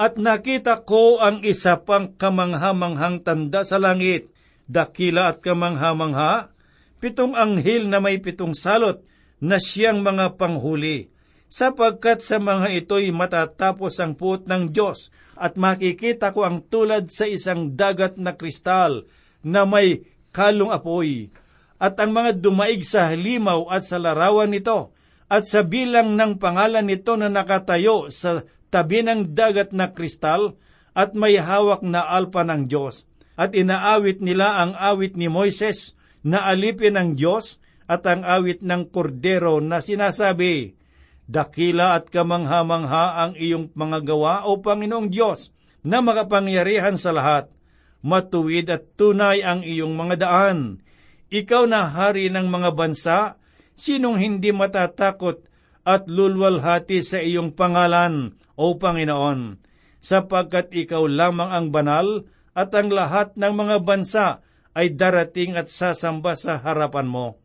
At 0.00 0.16
nakita 0.16 0.88
ko 0.88 1.20
ang 1.20 1.44
isa 1.44 1.84
pang 1.84 2.16
kamanghamanghang 2.16 3.28
tanda 3.28 3.68
sa 3.68 3.76
langit, 3.76 4.32
dakila 4.64 5.36
at 5.36 5.44
kamanghamangha, 5.44 6.48
pitong 6.96 7.36
anghel 7.36 7.92
na 7.92 8.00
may 8.00 8.24
pitong 8.24 8.56
salot 8.56 9.04
na 9.36 9.60
siyang 9.60 10.00
mga 10.00 10.40
panghuli, 10.40 11.12
sapagkat 11.52 12.24
sa 12.24 12.40
mga 12.40 12.72
ito'y 12.84 13.12
matatapos 13.12 14.00
ang 14.00 14.16
puot 14.16 14.48
ng 14.48 14.72
Diyos 14.72 15.12
at 15.36 15.60
makikita 15.60 16.32
ko 16.32 16.48
ang 16.48 16.64
tulad 16.64 17.12
sa 17.12 17.28
isang 17.28 17.76
dagat 17.76 18.16
na 18.16 18.32
kristal 18.32 19.04
na 19.42 19.66
may 19.66 20.06
kalong 20.34 20.70
apoy, 20.74 21.30
at 21.78 21.94
ang 22.02 22.10
mga 22.10 22.42
dumaig 22.42 22.82
sa 22.82 23.10
halimaw 23.10 23.70
at 23.70 23.86
sa 23.86 24.02
larawan 24.02 24.50
nito, 24.50 24.90
at 25.28 25.44
sa 25.46 25.62
bilang 25.62 26.16
ng 26.16 26.40
pangalan 26.40 26.88
nito 26.88 27.14
na 27.14 27.28
nakatayo 27.28 28.08
sa 28.08 28.42
tabi 28.72 29.04
ng 29.04 29.36
dagat 29.36 29.76
na 29.76 29.92
kristal 29.92 30.56
at 30.96 31.12
may 31.14 31.36
hawak 31.36 31.84
na 31.84 32.02
alpa 32.02 32.42
ng 32.42 32.66
Diyos. 32.66 33.04
At 33.38 33.54
inaawit 33.54 34.18
nila 34.18 34.58
ang 34.58 34.74
awit 34.74 35.14
ni 35.14 35.30
Moises 35.30 35.94
na 36.26 36.48
alipin 36.48 36.98
ng 36.98 37.14
Diyos 37.14 37.62
at 37.86 38.02
ang 38.08 38.26
awit 38.26 38.64
ng 38.66 38.90
kordero 38.90 39.62
na 39.62 39.78
sinasabi, 39.78 40.74
Dakila 41.28 41.92
at 41.92 42.08
kamangha-mangha 42.08 43.20
ang 43.20 43.32
iyong 43.36 43.70
mga 43.76 43.98
gawa 44.00 44.34
o 44.48 44.58
Panginoong 44.64 45.12
Diyos 45.12 45.52
na 45.84 46.00
makapangyarihan 46.00 46.96
sa 46.96 47.12
lahat. 47.12 47.52
Matuwid 47.98 48.70
at 48.70 48.94
tunay 48.94 49.42
ang 49.42 49.66
iyong 49.66 49.98
mga 49.98 50.22
daan. 50.22 50.82
Ikaw 51.28 51.66
na 51.66 51.90
hari 51.90 52.30
ng 52.30 52.46
mga 52.46 52.70
bansa, 52.78 53.18
sinong 53.74 54.22
hindi 54.22 54.54
matatakot 54.54 55.42
at 55.82 56.06
lulwalhati 56.06 57.02
sa 57.02 57.18
iyong 57.18 57.52
pangalan 57.52 58.38
o 58.58 58.74
Panginoon, 58.78 59.60
sapagkat 59.98 60.70
ikaw 60.74 61.06
lamang 61.06 61.50
ang 61.50 61.66
banal 61.74 62.26
at 62.54 62.74
ang 62.74 62.90
lahat 62.90 63.34
ng 63.38 63.54
mga 63.54 63.76
bansa 63.82 64.26
ay 64.78 64.94
darating 64.94 65.58
at 65.58 65.70
sasamba 65.70 66.38
sa 66.38 66.58
harapan 66.58 67.06
mo. 67.06 67.38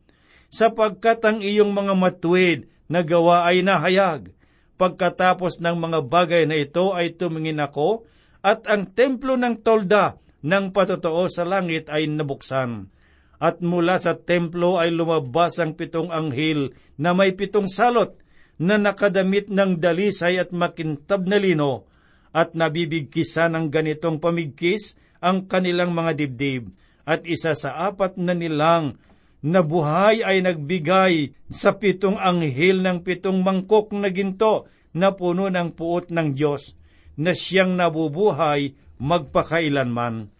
Sapagkat 0.54 1.22
ang 1.26 1.38
iyong 1.42 1.74
mga 1.74 1.94
matuwid 1.98 2.70
na 2.86 3.02
gawa 3.02 3.42
ay 3.46 3.66
nahayag. 3.66 4.30
Pagkatapos 4.78 5.58
ng 5.58 5.76
mga 5.78 5.98
bagay 6.06 6.46
na 6.46 6.58
ito 6.58 6.94
ay 6.94 7.14
tumingin 7.14 7.62
ako 7.62 8.06
at 8.42 8.66
ang 8.70 8.90
templo 8.90 9.34
ng 9.34 9.62
tolda 9.62 10.18
ng 10.44 10.76
patotoo 10.76 11.24
sa 11.32 11.48
langit 11.48 11.88
ay 11.88 12.04
nabuksan. 12.04 12.92
At 13.40 13.64
mula 13.64 13.96
sa 13.98 14.14
templo 14.14 14.76
ay 14.76 14.92
lumabas 14.92 15.56
ang 15.58 15.74
pitong 15.74 16.12
anghel 16.12 16.76
na 17.00 17.16
may 17.16 17.32
pitong 17.32 17.66
salot 17.66 18.14
na 18.60 18.78
nakadamit 18.78 19.50
ng 19.50 19.80
dalisay 19.80 20.38
at 20.38 20.54
makintab 20.54 21.26
na 21.26 21.40
lino 21.40 21.88
at 22.30 22.54
nabibigkisa 22.54 23.50
ng 23.50 23.72
ganitong 23.72 24.22
pamigkis 24.22 24.94
ang 25.18 25.48
kanilang 25.48 25.96
mga 25.96 26.12
dibdib 26.14 26.70
at 27.08 27.24
isa 27.24 27.56
sa 27.56 27.88
apat 27.88 28.20
na 28.20 28.36
nilang 28.36 29.00
na 29.44 29.60
buhay 29.60 30.24
ay 30.24 30.40
nagbigay 30.40 31.36
sa 31.52 31.76
pitong 31.76 32.16
anghel 32.16 32.80
ng 32.80 33.04
pitong 33.04 33.44
mangkok 33.44 33.92
na 33.92 34.08
ginto 34.08 34.70
na 34.96 35.12
puno 35.12 35.52
ng 35.52 35.76
puot 35.76 36.08
ng 36.08 36.32
Diyos 36.32 36.72
na 37.18 37.36
siyang 37.36 37.76
nabubuhay 37.76 38.74
magpakailanman. 38.98 40.33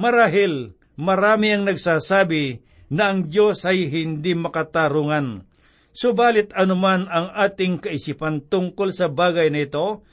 Marahil, 0.00 0.72
marami 0.96 1.52
ang 1.52 1.68
nagsasabi 1.68 2.64
na 2.88 3.12
ang 3.12 3.28
Diyos 3.28 3.68
ay 3.68 3.92
hindi 3.92 4.32
makatarungan 4.32 5.50
Subalit 5.90 6.54
anuman 6.54 7.10
ang 7.10 7.34
ating 7.34 7.82
kaisipan 7.82 8.46
tungkol 8.46 8.94
sa 8.94 9.10
bagay 9.10 9.50
na 9.50 9.66
ito, 9.66 10.06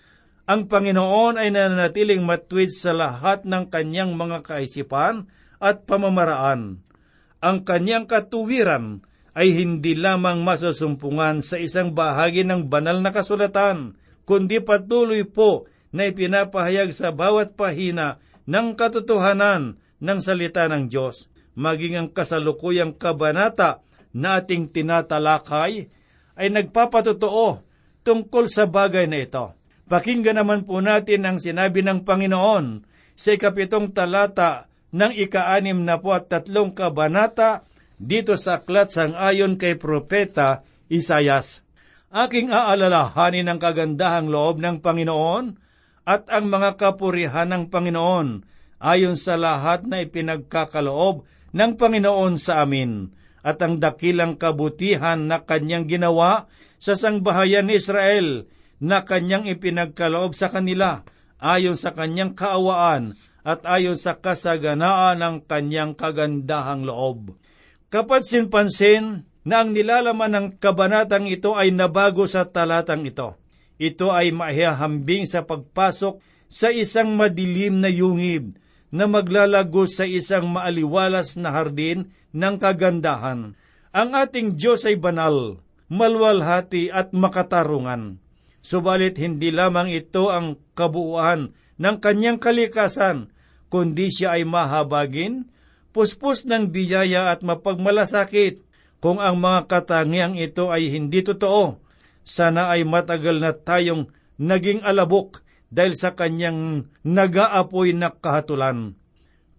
ang 0.50 0.65
Panginoon 0.65 1.38
ay 1.38 1.53
nananatiling 1.53 2.24
matwid 2.25 2.74
sa 2.74 2.96
lahat 2.96 3.46
ng 3.46 3.70
kanyang 3.70 4.17
mga 4.17 4.41
kaisipan 4.41 5.29
at 5.62 5.86
pamamaraan. 5.86 6.82
Ang 7.44 7.58
kanyang 7.62 8.10
katuwiran 8.10 9.06
ay 9.38 9.53
hindi 9.53 9.94
lamang 9.94 10.41
masusumpungan 10.41 11.46
sa 11.46 11.62
isang 11.62 11.94
bahagi 11.94 12.41
ng 12.41 12.65
banal 12.65 12.98
na 13.06 13.13
kasulatan, 13.13 13.94
kundi 14.25 14.58
patuloy 14.58 15.29
po 15.29 15.70
na 15.94 16.10
ipinapahayag 16.10 16.89
sa 16.89 17.13
bawat 17.13 17.53
pahina 17.53 18.17
ng 18.48 18.80
katotohanan 18.80 19.77
ng 20.00 20.20
salita 20.24 20.66
ng 20.72 20.88
Diyos, 20.88 21.27
maging 21.54 21.96
ang 22.00 22.10
kasalukuyang 22.16 22.96
kabanata 22.96 23.84
na 24.16 24.39
ating 24.39 24.72
tinatalakay 24.72 25.92
ay 26.38 26.48
nagpapatotoo 26.50 27.62
tungkol 28.08 28.46
sa 28.48 28.66
bagay 28.66 29.06
na 29.06 29.20
ito. 29.22 29.51
Pakinggan 29.88 30.39
naman 30.39 30.63
po 30.63 30.80
natin 30.80 31.27
ang 31.27 31.38
sinabi 31.39 31.84
ng 31.84 32.08
Panginoon 32.08 32.88
sa 33.18 33.30
ikapitong 33.36 33.92
talata 33.92 34.72
ng 34.96 35.12
ika-anim 35.16 35.84
na 35.84 36.00
po 36.00 36.16
at 36.16 36.32
tatlong 36.32 36.72
kabanata 36.72 37.68
dito 37.98 38.38
sa 38.39 38.62
aklat 38.62 38.94
sang 38.94 39.18
ayon 39.18 39.58
kay 39.60 39.75
Propeta 39.75 40.63
Isayas. 40.88 41.66
Aking 42.08 42.54
aalalahanin 42.54 43.51
ang 43.51 43.60
kagandahang 43.60 44.32
loob 44.32 44.63
ng 44.63 44.80
Panginoon 44.80 45.66
at 46.08 46.24
ang 46.32 46.48
mga 46.48 46.80
kapurihan 46.80 47.52
ng 47.52 47.68
Panginoon 47.68 48.48
ayon 48.80 49.20
sa 49.20 49.36
lahat 49.36 49.84
na 49.84 50.00
ipinagkakaloob 50.00 51.28
ng 51.52 51.72
Panginoon 51.76 52.40
sa 52.40 52.64
amin 52.64 53.12
at 53.44 53.60
ang 53.60 53.76
dakilang 53.76 54.40
kabutihan 54.40 55.28
na 55.28 55.44
kanyang 55.44 55.84
ginawa 55.84 56.48
sa 56.80 56.96
sangbahayan 56.96 57.68
ni 57.68 57.76
Israel 57.76 58.48
na 58.80 59.04
kanyang 59.04 59.52
ipinagkaloob 59.52 60.32
sa 60.32 60.48
kanila 60.48 61.04
ayon 61.44 61.76
sa 61.76 61.92
kanyang 61.92 62.40
kaawaan 62.40 63.20
at 63.44 63.68
ayon 63.68 64.00
sa 64.00 64.16
kasaganaan 64.16 65.20
ng 65.20 65.36
kanyang 65.44 65.96
kagandahang 65.96 66.88
loob. 66.88 67.36
Kapansin-pansin 67.88 69.24
na 69.48 69.64
ang 69.64 69.72
nilalaman 69.72 70.32
ng 70.36 70.48
kabanatang 70.60 71.32
ito 71.32 71.56
ay 71.56 71.72
nabago 71.72 72.28
sa 72.28 72.44
talatang 72.44 73.08
ito. 73.08 73.40
Ito 73.77 74.10
ay 74.10 74.34
mahihambing 74.34 75.29
sa 75.29 75.46
pagpasok 75.46 76.17
sa 76.50 76.74
isang 76.74 77.13
madilim 77.13 77.77
na 77.77 77.93
yungib 77.93 78.57
na 78.89 79.05
maglalago 79.05 79.86
sa 79.86 80.07
isang 80.07 80.50
maaliwalas 80.50 81.38
na 81.38 81.53
hardin 81.53 82.10
ng 82.34 82.55
kagandahan. 82.57 83.53
Ang 83.93 84.10
ating 84.13 84.57
Diyos 84.57 84.86
ay 84.88 84.98
banal, 84.98 85.62
malwalhati 85.91 86.89
at 86.89 87.13
makatarungan. 87.13 88.19
Subalit 88.63 89.15
hindi 89.22 89.53
lamang 89.53 89.91
ito 89.91 90.27
ang 90.27 90.60
kabuuan 90.75 91.55
ng 91.79 91.98
kanyang 92.03 92.41
kalikasan, 92.41 93.31
kundi 93.72 94.12
siya 94.12 94.39
ay 94.39 94.43
mahabagin, 94.43 95.48
puspos 95.96 96.43
ng 96.43 96.74
biyaya 96.74 97.31
at 97.31 97.46
mapagmalasakit. 97.46 98.65
Kung 98.98 99.22
ang 99.22 99.38
mga 99.38 99.69
katangiang 99.69 100.36
ito 100.36 100.74
ay 100.74 100.89
hindi 100.89 101.22
totoo, 101.22 101.77
sana 102.27 102.67
ay 102.75 102.84
matagal 102.84 103.39
na 103.39 103.55
tayong 103.55 104.12
naging 104.36 104.84
alabok 104.84 105.39
dahil 105.72 105.96
sa 105.96 106.12
kanyang 106.12 106.91
nagaapoy 107.07 107.96
na 107.96 108.12
kahatulan. 108.12 109.00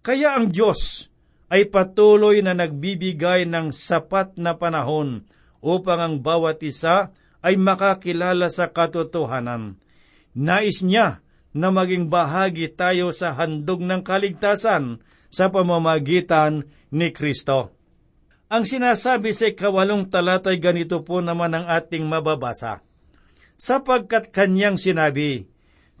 Kaya 0.05 0.37
ang 0.37 0.53
Diyos 0.53 1.09
ay 1.49 1.65
patuloy 1.73 2.45
na 2.45 2.53
nagbibigay 2.53 3.49
ng 3.49 3.73
sapat 3.73 4.37
na 4.37 4.53
panahon 4.53 5.25
upang 5.65 5.99
ang 5.99 6.15
bawat 6.21 6.61
isa 6.61 7.09
ay 7.41 7.57
makakilala 7.57 8.53
sa 8.53 8.69
katotohanan. 8.69 9.81
Nais 10.37 10.85
niya 10.85 11.25
na 11.51 11.73
maging 11.73 12.07
bahagi 12.07 12.69
tayo 12.69 13.09
sa 13.09 13.33
handog 13.33 13.81
ng 13.81 14.05
kaligtasan 14.05 15.01
sa 15.33 15.49
pamamagitan 15.49 16.69
ni 16.93 17.09
Kristo. 17.09 17.78
Ang 18.49 18.65
sinasabi 18.65 19.29
sa 19.37 19.45
ikawalong 19.53 20.09
talatay 20.09 20.57
ganito 20.57 21.05
po 21.05 21.21
naman 21.21 21.53
ang 21.53 21.69
ating 21.69 22.01
mababasa. 22.09 22.81
Sapagkat 23.61 24.33
kanyang 24.33 24.81
sinabi, 24.81 25.45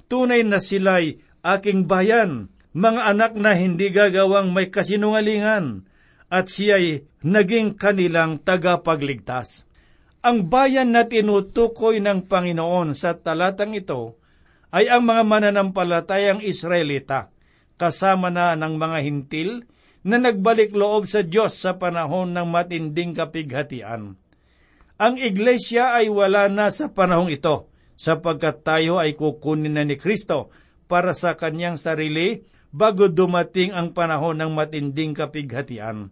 Tunay 0.09 0.41
na 0.41 0.57
sila'y 0.57 1.21
aking 1.45 1.85
bayan, 1.85 2.49
mga 2.73 3.13
anak 3.13 3.37
na 3.37 3.53
hindi 3.53 3.93
gagawang 3.93 4.49
may 4.49 4.73
kasinungalingan, 4.73 5.85
at 6.33 6.49
siya'y 6.49 7.05
naging 7.21 7.77
kanilang 7.77 8.41
tagapagligtas. 8.41 9.69
Ang 10.25 10.49
bayan 10.49 10.89
na 10.89 11.05
tinutukoy 11.05 12.01
ng 12.01 12.25
Panginoon 12.25 12.97
sa 12.97 13.13
talatang 13.13 13.77
ito 13.77 14.17
ay 14.73 14.89
ang 14.89 15.05
mga 15.05 15.21
mananampalatayang 15.21 16.41
Israelita 16.41 17.29
kasama 17.77 18.33
na 18.33 18.57
ng 18.57 18.73
mga 18.75 18.97
hintil 19.05 19.69
na 20.03 20.17
nagbalik 20.17 20.71
loob 20.71 21.07
sa 21.09 21.25
Diyos 21.25 21.59
sa 21.59 21.75
panahon 21.75 22.31
ng 22.31 22.47
matinding 22.47 23.11
kapighatian. 23.11 24.15
Ang 24.99 25.15
iglesia 25.15 25.95
ay 25.95 26.11
wala 26.11 26.51
na 26.51 26.71
sa 26.71 26.91
panahong 26.91 27.31
ito, 27.31 27.71
sapagkat 27.99 28.63
tayo 28.63 28.99
ay 28.99 29.15
kukunin 29.15 29.75
na 29.75 29.83
ni 29.83 29.95
Kristo 29.95 30.51
para 30.87 31.15
sa 31.15 31.35
kanyang 31.35 31.75
sarili 31.75 32.43
bago 32.71 33.07
dumating 33.11 33.75
ang 33.75 33.95
panahon 33.95 34.39
ng 34.39 34.51
matinding 34.55 35.15
kapighatian. 35.15 36.11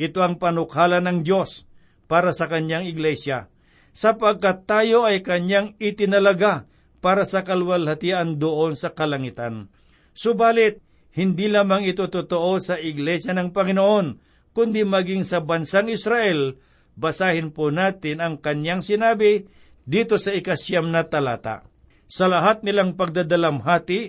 Ito 0.00 0.18
ang 0.22 0.38
panukhala 0.38 0.98
ng 1.02 1.26
Diyos 1.26 1.66
para 2.10 2.34
sa 2.34 2.50
kanyang 2.50 2.86
iglesia, 2.86 3.50
sapagkat 3.94 4.66
tayo 4.66 5.06
ay 5.06 5.22
kanyang 5.22 5.78
itinalaga 5.78 6.66
para 6.98 7.22
sa 7.22 7.46
kalwalhatian 7.46 8.36
doon 8.42 8.74
sa 8.74 8.92
kalangitan. 8.92 9.72
Subalit, 10.14 10.82
hindi 11.10 11.50
lamang 11.50 11.86
ito 11.86 12.06
totoo 12.06 12.62
sa 12.62 12.78
Iglesia 12.78 13.34
ng 13.34 13.50
Panginoon, 13.50 14.06
kundi 14.54 14.86
maging 14.86 15.26
sa 15.26 15.42
bansang 15.42 15.90
Israel. 15.90 16.58
Basahin 16.94 17.50
po 17.50 17.70
natin 17.74 18.22
ang 18.22 18.38
kanyang 18.38 18.82
sinabi 18.84 19.46
dito 19.86 20.20
sa 20.20 20.30
ikasyam 20.30 20.90
na 20.90 21.06
talata. 21.06 21.66
Sa 22.10 22.26
lahat 22.26 22.66
nilang 22.66 22.98
pagdadalamhati 22.98 24.00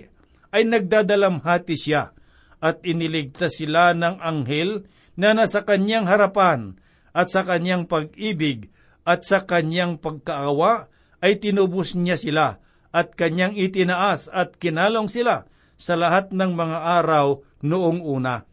ay 0.52 0.62
nagdadalamhati 0.66 1.76
siya 1.78 2.12
at 2.62 2.82
iniligtas 2.86 3.58
sila 3.58 3.94
ng 3.94 4.22
anghel 4.22 4.86
na 5.18 5.34
nasa 5.34 5.66
kanyang 5.66 6.06
harapan 6.06 6.78
at 7.10 7.30
sa 7.30 7.42
kanyang 7.42 7.86
pag-ibig 7.86 8.70
at 9.02 9.26
sa 9.26 9.42
kanyang 9.42 9.98
pagkaawa 9.98 10.90
ay 11.22 11.38
tinubos 11.38 11.94
niya 11.98 12.18
sila 12.18 12.46
at 12.94 13.14
kanyang 13.14 13.54
itinaas 13.56 14.30
at 14.30 14.58
kinalong 14.58 15.10
sila 15.10 15.48
sa 15.82 15.98
lahat 15.98 16.30
ng 16.30 16.54
mga 16.54 16.78
araw 17.02 17.42
noong 17.66 18.06
una. 18.06 18.46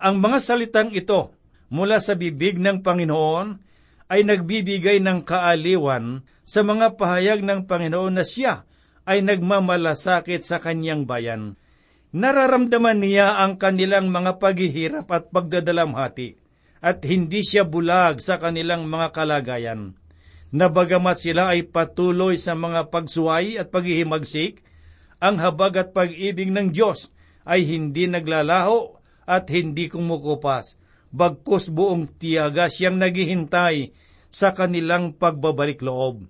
Ang 0.00 0.24
mga 0.24 0.40
salitang 0.40 0.96
ito 0.96 1.36
mula 1.68 2.00
sa 2.00 2.16
bibig 2.16 2.56
ng 2.56 2.80
Panginoon 2.80 3.60
ay 4.08 4.24
nagbibigay 4.24 4.96
ng 5.04 5.20
kaaliwan 5.28 6.24
sa 6.48 6.64
mga 6.64 6.96
pahayag 6.96 7.44
ng 7.44 7.68
Panginoon 7.68 8.16
na 8.16 8.24
siya 8.24 8.64
ay 9.04 9.20
nagmamalasakit 9.20 10.40
sa 10.40 10.56
kanyang 10.56 11.04
bayan. 11.04 11.60
Nararamdaman 12.16 13.04
niya 13.04 13.38
ang 13.44 13.60
kanilang 13.60 14.08
mga 14.08 14.40
paghihirap 14.40 15.06
at 15.12 15.28
pagdadalamhati 15.30 16.40
at 16.80 17.04
hindi 17.04 17.44
siya 17.44 17.68
bulag 17.68 18.24
sa 18.24 18.40
kanilang 18.40 18.88
mga 18.88 19.12
kalagayan. 19.12 19.94
Nabagamat 20.50 21.22
sila 21.22 21.54
ay 21.54 21.70
patuloy 21.70 22.34
sa 22.34 22.58
mga 22.58 22.90
pagsuway 22.90 23.54
at 23.60 23.70
paghihimagsik, 23.70 24.64
ang 25.20 25.36
habag 25.38 25.76
at 25.76 25.88
pag-ibig 25.92 26.48
ng 26.48 26.72
Diyos 26.72 27.12
ay 27.44 27.68
hindi 27.68 28.08
naglalaho 28.08 28.96
at 29.28 29.46
hindi 29.52 29.86
kumukupas, 29.86 30.80
bagkus 31.12 31.68
buong 31.70 32.18
tiyaga 32.18 32.72
siyang 32.72 32.98
naghihintay 32.98 33.92
sa 34.32 34.56
kanilang 34.56 35.14
pagbabalik 35.14 35.84
loob. 35.84 36.26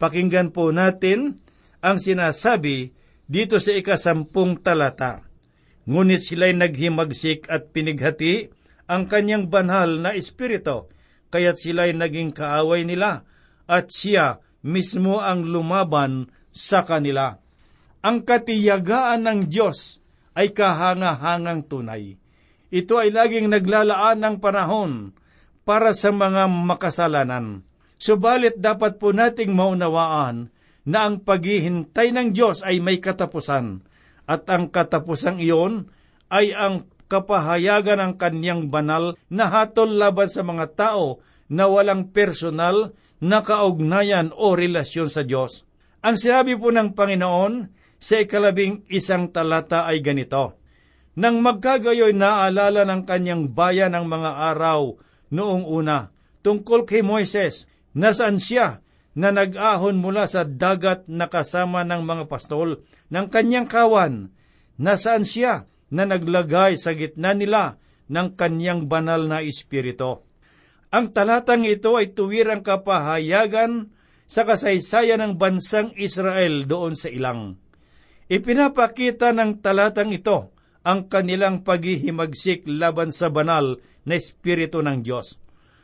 Pakinggan 0.00 0.50
po 0.50 0.72
natin 0.72 1.36
ang 1.84 2.00
sinasabi 2.00 2.96
dito 3.28 3.60
sa 3.60 3.76
ikasampung 3.76 4.64
talata. 4.64 5.28
Ngunit 5.84 6.24
sila'y 6.24 6.56
naghimagsik 6.56 7.46
at 7.52 7.70
pinighati 7.70 8.48
ang 8.90 9.06
kanyang 9.06 9.46
banal 9.46 10.02
na 10.02 10.16
espiritu, 10.16 10.90
kaya't 11.30 11.60
sila'y 11.60 11.94
naging 11.94 12.34
kaaway 12.34 12.82
nila 12.82 13.22
at 13.70 13.92
siya 13.92 14.42
mismo 14.66 15.22
ang 15.22 15.46
lumaban 15.46 16.32
sa 16.50 16.82
kanila. 16.82 17.38
Ang 18.00 18.24
katiyagaan 18.24 19.28
ng 19.28 19.40
Diyos 19.52 20.00
ay 20.32 20.56
kahangahangang 20.56 21.68
tunay. 21.68 22.16
Ito 22.72 22.96
ay 22.96 23.12
laging 23.12 23.52
naglalaan 23.52 24.24
ng 24.24 24.36
panahon 24.40 25.12
para 25.68 25.92
sa 25.92 26.08
mga 26.08 26.48
makasalanan. 26.48 27.60
Subalit 28.00 28.56
dapat 28.56 28.96
po 28.96 29.12
nating 29.12 29.52
maunawaan 29.52 30.48
na 30.88 30.98
ang 31.04 31.20
paghihintay 31.20 32.16
ng 32.16 32.32
Diyos 32.32 32.64
ay 32.64 32.80
may 32.80 32.96
katapusan, 32.96 33.84
at 34.24 34.48
ang 34.48 34.72
katapusang 34.72 35.36
iyon 35.42 35.92
ay 36.32 36.56
ang 36.56 36.88
kapahayagan 37.10 38.00
ng 38.00 38.12
kanyang 38.16 38.72
banal 38.72 39.18
na 39.28 39.50
hatol 39.50 39.92
laban 39.92 40.30
sa 40.30 40.40
mga 40.46 40.72
tao 40.78 41.20
na 41.50 41.66
walang 41.66 42.14
personal 42.14 42.94
na 43.20 43.44
kaugnayan 43.44 44.32
o 44.32 44.56
relasyon 44.56 45.10
sa 45.12 45.26
Diyos. 45.26 45.66
Ang 46.00 46.16
sinabi 46.16 46.56
po 46.56 46.72
ng 46.72 46.96
Panginoon 46.96 47.54
sa 48.00 48.16
ikalabing 48.24 48.88
isang 48.88 49.28
talata 49.28 49.84
ay 49.84 50.00
ganito, 50.00 50.56
Nang 51.20 51.44
magkagayoy 51.44 52.16
naalala 52.16 52.88
ng 52.88 53.04
kanyang 53.04 53.52
bayan 53.52 53.92
ang 53.92 54.08
mga 54.08 54.56
araw 54.56 54.96
noong 55.28 55.68
una, 55.68 56.08
tungkol 56.40 56.88
kay 56.88 57.04
Moises, 57.04 57.68
nasaan 57.92 58.40
siya 58.40 58.80
na 59.12 59.28
nag-ahon 59.28 60.00
mula 60.00 60.24
sa 60.24 60.48
dagat 60.48 61.04
na 61.12 61.28
kasama 61.28 61.84
ng 61.84 62.00
mga 62.00 62.24
pastol 62.24 62.80
ng 63.12 63.26
kanyang 63.28 63.68
kawan, 63.68 64.32
nasaan 64.80 65.28
siya 65.28 65.68
na 65.92 66.08
naglagay 66.08 66.80
sa 66.80 66.96
gitna 66.96 67.36
nila 67.36 67.76
ng 68.08 68.38
kanyang 68.38 68.88
banal 68.88 69.28
na 69.28 69.44
espiritu. 69.44 70.24
Ang 70.90 71.12
talatang 71.14 71.68
ito 71.68 71.94
ay 71.94 72.16
tuwirang 72.16 72.64
kapahayagan 72.64 73.92
sa 74.30 74.46
kasaysayan 74.46 75.22
ng 75.22 75.32
bansang 75.38 75.94
Israel 75.98 76.66
doon 76.66 76.98
sa 76.98 77.10
ilang. 77.10 77.58
Ipinapakita 78.30 79.34
ng 79.34 79.58
talatang 79.58 80.14
ito 80.14 80.54
ang 80.86 81.10
kanilang 81.10 81.66
paghihimagsik 81.66 82.62
laban 82.70 83.10
sa 83.10 83.26
banal 83.26 83.82
na 84.06 84.14
Espiritu 84.14 84.86
ng 84.86 85.02
Diyos. 85.02 85.34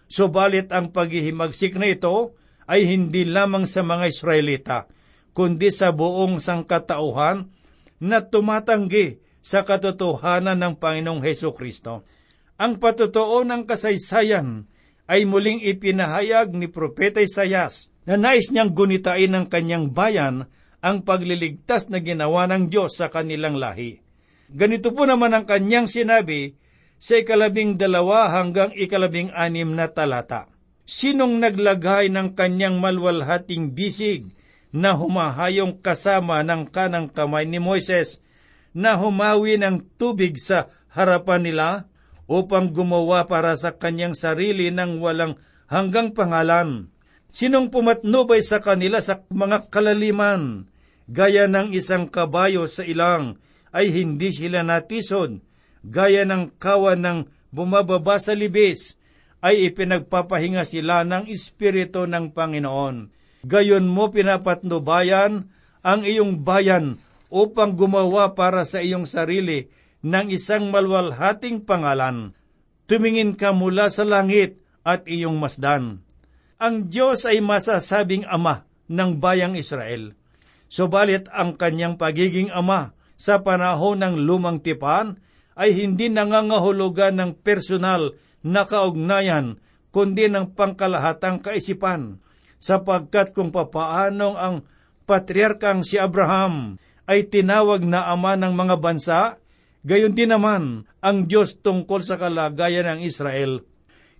Subalit 0.06 0.70
ang 0.70 0.94
paghihimagsik 0.94 1.74
na 1.74 1.90
ito 1.90 2.38
ay 2.70 2.87
hindi 2.87 3.26
lamang 3.26 3.66
sa 3.66 3.82
mga 3.82 4.04
Israelita, 4.06 4.87
kundi 5.35 5.74
sa 5.74 5.90
buong 5.90 6.38
sangkatauhan 6.38 7.50
na 7.98 8.22
tumatanggi 8.22 9.18
sa 9.42 9.66
katotohanan 9.66 10.62
ng 10.62 10.74
Panginoong 10.78 11.26
Heso 11.26 11.50
Kristo. 11.50 12.06
Ang 12.62 12.78
patotoo 12.78 13.42
ng 13.42 13.66
kasaysayan 13.66 14.70
ay 15.11 15.26
muling 15.26 15.66
ipinahayag 15.66 16.54
ni 16.54 16.70
Propeta 16.70 17.18
Isayas 17.18 17.90
na 18.06 18.14
nais 18.14 18.54
niyang 18.54 18.70
gunitain 18.70 19.35
ng 19.35 19.50
kanyang 19.50 19.90
bayan 19.90 20.46
ang 20.81 21.03
pagliligtas 21.03 21.89
na 21.89 22.01
ginawa 22.01 22.49
ng 22.49 22.69
Diyos 22.73 22.99
sa 22.99 23.09
kanilang 23.12 23.57
lahi. 23.57 24.01
Ganito 24.47 24.95
po 24.95 25.09
naman 25.09 25.35
ang 25.35 25.45
kanyang 25.49 25.91
sinabi 25.91 26.55
sa 26.97 27.21
ikalabing 27.21 27.77
dalawa 27.77 28.31
hanggang 28.33 28.73
ikalabing 28.73 29.35
anim 29.35 29.75
na 29.75 29.91
talata. 29.91 30.49
Sinong 30.87 31.43
naglagay 31.43 32.09
ng 32.15 32.39
kanyang 32.39 32.79
malwalhating 32.79 33.75
bisig 33.75 34.31
na 34.71 34.95
humahayong 34.95 35.83
kasama 35.83 36.47
ng 36.47 36.71
kanang 36.71 37.11
kamay 37.11 37.43
ni 37.43 37.59
Moises 37.59 38.23
na 38.71 38.95
humawi 38.95 39.59
ng 39.59 39.83
tubig 39.99 40.39
sa 40.39 40.71
harapan 40.93 41.43
nila 41.43 41.69
upang 42.31 42.71
gumawa 42.71 43.27
para 43.27 43.57
sa 43.59 43.75
kanyang 43.75 44.15
sarili 44.15 44.71
ng 44.71 45.03
walang 45.03 45.41
hanggang 45.67 46.15
pangalan? 46.15 46.93
Sinong 47.37 47.68
pumatnubay 47.68 48.40
sa 48.40 48.64
kanila 48.64 48.96
sa 49.05 49.20
mga 49.29 49.68
kalaliman, 49.68 50.72
gaya 51.05 51.44
ng 51.44 51.77
isang 51.77 52.09
kabayo 52.09 52.64
sa 52.64 52.81
ilang, 52.81 53.37
ay 53.77 53.92
hindi 53.92 54.33
sila 54.33 54.64
natisod, 54.64 55.44
gaya 55.85 56.25
ng 56.25 56.57
kawan 56.57 57.05
ng 57.05 57.18
bumababa 57.53 58.16
sa 58.16 58.33
libis, 58.33 58.96
ay 59.44 59.68
ipinagpapahinga 59.68 60.64
sila 60.64 61.05
ng 61.05 61.29
Espiritu 61.29 62.09
ng 62.09 62.33
Panginoon. 62.33 63.12
Gayon 63.44 63.85
mo 63.85 64.09
pinapatnubayan 64.09 65.53
ang 65.85 66.01
iyong 66.09 66.40
bayan 66.40 66.96
upang 67.29 67.77
gumawa 67.77 68.33
para 68.33 68.64
sa 68.64 68.81
iyong 68.81 69.05
sarili 69.05 69.68
ng 70.01 70.33
isang 70.33 70.72
malwalhating 70.72 71.68
pangalan. 71.68 72.33
Tumingin 72.88 73.37
ka 73.37 73.53
mula 73.53 73.92
sa 73.92 74.09
langit 74.09 74.57
at 74.88 75.05
iyong 75.05 75.37
masdan. 75.37 76.06
Ang 76.57 76.88
Diyos 76.88 77.29
ay 77.29 77.45
masasabing 77.45 78.25
ama 78.25 78.64
ng 78.88 79.21
bayang 79.21 79.61
Israel. 79.61 80.16
Subalit 80.73 81.29
ang 81.29 81.53
kanyang 81.61 82.01
pagiging 82.01 82.49
ama 82.49 82.97
sa 83.21 83.45
panahon 83.45 84.01
ng 84.01 84.25
lumang 84.25 84.64
tipan 84.64 85.21
ay 85.53 85.77
hindi 85.77 86.09
nangangahulugan 86.09 87.21
ng 87.21 87.31
personal 87.45 88.16
na 88.40 88.64
kaugnayan 88.64 89.61
kundi 89.92 90.33
ng 90.33 90.57
pangkalahatang 90.57 91.45
kaisipan 91.45 92.25
sapagkat 92.57 93.37
kung 93.37 93.53
papaanong 93.53 94.37
ang 94.37 94.57
patriarkang 95.05 95.85
si 95.85 96.01
Abraham 96.01 96.81
ay 97.05 97.29
tinawag 97.29 97.85
na 97.85 98.09
ama 98.09 98.35
ng 98.35 98.53
mga 98.57 98.77
bansa, 98.81 99.21
gayon 99.85 100.16
din 100.16 100.33
naman 100.33 100.88
ang 101.05 101.29
Diyos 101.29 101.61
tungkol 101.61 102.01
sa 102.01 102.16
kalagayan 102.16 102.97
ng 102.97 103.01
Israel. 103.05 103.62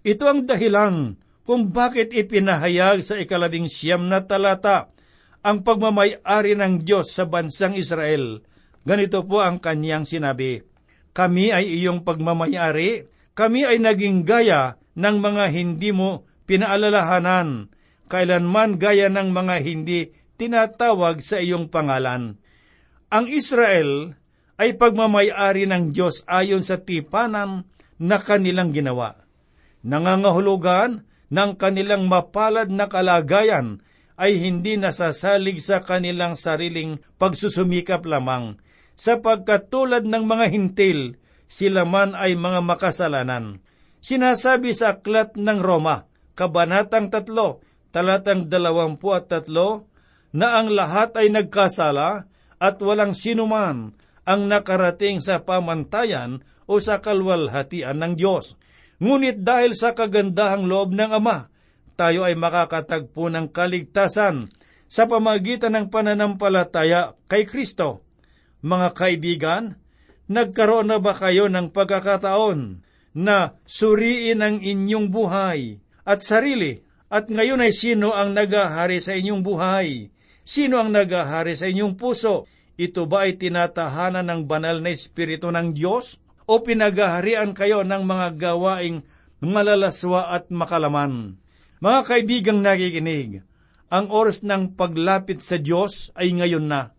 Ito 0.07 0.25
ang 0.31 0.47
dahilan 0.47 1.19
kung 1.47 1.71
bakit 1.71 2.11
ipinahayag 2.11 3.07
sa 3.07 3.15
ikalabing 3.17 3.71
siyam 3.71 4.11
na 4.11 4.27
talata 4.27 4.91
ang 5.47 5.63
pagmamayari 5.63 6.59
ng 6.59 6.83
Diyos 6.83 7.15
sa 7.15 7.25
bansang 7.25 7.79
Israel 7.79 8.43
Ganito 8.87 9.27
po 9.27 9.43
ang 9.43 9.59
kanyang 9.59 10.07
sinabi, 10.07 10.63
Kami 11.11 11.51
ay 11.51 11.67
iyong 11.67 12.07
pagmamayari, 12.07 13.11
kami 13.35 13.67
ay 13.67 13.83
naging 13.83 14.23
gaya 14.23 14.79
ng 14.95 15.17
mga 15.19 15.45
hindi 15.51 15.91
mo 15.91 16.23
pinaalalahanan, 16.47 17.75
kailanman 18.07 18.79
gaya 18.79 19.11
ng 19.11 19.35
mga 19.35 19.55
hindi 19.67 20.15
tinatawag 20.39 21.19
sa 21.19 21.43
iyong 21.43 21.67
pangalan. 21.67 22.39
Ang 23.11 23.27
Israel 23.27 24.15
ay 24.55 24.79
pagmamayari 24.79 25.67
ng 25.67 25.91
Diyos 25.91 26.23
ayon 26.31 26.63
sa 26.63 26.79
tipanan 26.79 27.67
na 27.99 28.23
kanilang 28.23 28.71
ginawa. 28.71 29.19
Nangangahulugan 29.83 31.03
ng 31.31 31.59
kanilang 31.59 32.07
mapalad 32.07 32.71
na 32.71 32.87
kalagayan 32.87 33.83
ay 34.17 34.41
hindi 34.41 34.81
nasasalig 34.81 35.61
sa 35.61 35.85
kanilang 35.85 36.39
sariling 36.39 37.03
pagsusumikap 37.21 38.07
lamang, 38.09 38.57
sapagkat 38.97 39.69
tulad 39.69 40.09
ng 40.09 40.25
mga 40.25 40.47
hintil, 40.49 41.21
sila 41.47 41.85
man 41.85 42.17
ay 42.17 42.35
mga 42.35 42.65
makasalanan. 42.65 43.61
Sinasabi 44.01 44.73
sa 44.73 44.99
aklat 44.99 45.37
ng 45.37 45.61
Roma, 45.61 46.09
Kabanatang 46.37 47.13
3, 47.13 47.93
talatang 47.93 48.49
23, 48.49 50.37
na 50.37 50.61
ang 50.61 50.69
lahat 50.69 51.17
ay 51.17 51.33
nagkasala 51.33 52.29
at 52.61 52.77
walang 52.81 53.17
sinuman 53.17 53.97
ang 54.27 54.41
nakarating 54.51 55.23
sa 55.23 55.41
pamantayan 55.41 56.45
o 56.67 56.77
sa 56.83 57.01
kalwalhatian 57.01 57.97
ng 57.97 58.13
Diyos. 58.19 58.59
Ngunit 58.99 59.45
dahil 59.45 59.77
sa 59.77 59.93
kagandahang 59.93 60.65
loob 60.65 60.97
ng 60.97 61.13
Ama, 61.13 61.53
tayo 61.97 62.25
ay 62.25 62.37
makakatagpo 62.37 63.29
ng 63.33 63.53
kaligtasan 63.53 64.49
sa 64.87 65.05
pamagitan 65.05 65.75
ng 65.77 65.87
pananampalataya 65.93 67.17
kay 67.29 67.45
Kristo 67.45 68.07
mga 68.67 68.89
kaibigan, 68.99 69.65
nagkaroon 70.27 70.91
na 70.91 70.99
ba 70.99 71.15
kayo 71.15 71.47
ng 71.47 71.71
pagkakataon 71.71 72.83
na 73.17 73.57
suriin 73.65 74.43
ang 74.43 74.59
inyong 74.61 75.09
buhay 75.09 75.79
at 76.03 76.27
sarili 76.27 76.83
at 77.07 77.31
ngayon 77.31 77.63
ay 77.63 77.73
sino 77.73 78.11
ang 78.13 78.35
nagahari 78.35 78.99
sa 78.99 79.15
inyong 79.15 79.47
buhay? 79.47 80.11
Sino 80.43 80.83
ang 80.83 80.91
nagahari 80.91 81.55
sa 81.55 81.71
inyong 81.71 81.95
puso? 81.95 82.51
Ito 82.77 83.07
ba 83.07 83.31
ay 83.31 83.39
tinatahanan 83.39 84.27
ng 84.27 84.43
banal 84.51 84.83
na 84.83 84.91
Espiritu 84.93 85.49
ng 85.55 85.73
Diyos? 85.73 86.19
O 86.47 86.63
pinagaharian 86.63 87.59
kayo 87.59 87.83
ng 87.83 88.07
mga 88.07 88.39
gawaing 88.39 89.03
malalaswa 89.43 90.31
at 90.31 90.47
makalaman? 90.47 91.43
Mga 91.83 92.01
kaibigang 92.07 92.63
nakikinig, 92.63 93.43
ang 93.91 94.15
oras 94.15 94.47
ng 94.47 94.79
paglapit 94.79 95.43
sa 95.43 95.59
Diyos 95.59 96.15
ay 96.15 96.31
ngayon 96.39 96.71
na. 96.71 96.95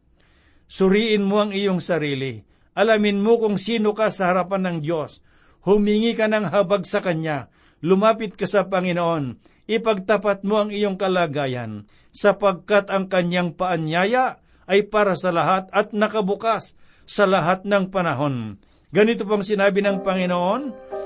Suriin 0.67 1.23
mo 1.23 1.39
ang 1.39 1.55
iyong 1.55 1.79
sarili. 1.79 2.43
Alamin 2.75 3.23
mo 3.23 3.39
kung 3.39 3.55
sino 3.55 3.95
ka 3.95 4.11
sa 4.11 4.35
harapan 4.35 4.67
ng 4.67 4.77
Diyos. 4.83 5.23
Humingi 5.63 6.11
ka 6.11 6.27
ng 6.27 6.51
habag 6.51 6.83
sa 6.83 6.99
Kanya. 6.99 7.47
Lumapit 7.79 8.35
ka 8.35 8.51
sa 8.51 8.67
Panginoon. 8.67 9.39
Ipagtapat 9.67 10.43
mo 10.43 10.63
ang 10.63 10.71
iyong 10.71 10.99
kalagayan, 10.99 11.87
sapagkat 12.11 12.87
ang 12.91 13.07
Kanyang 13.07 13.55
paanyaya 13.55 14.43
ay 14.67 14.87
para 14.87 15.15
sa 15.15 15.31
lahat 15.31 15.71
at 15.71 15.95
nakabukas 15.95 16.75
sa 17.07 17.23
lahat 17.23 17.63
ng 17.63 17.87
panahon. 17.87 18.59
Ganito 18.87 19.27
pang 19.27 19.43
sinabi 19.43 19.83
ng 19.83 19.99
Panginoon 19.99 20.61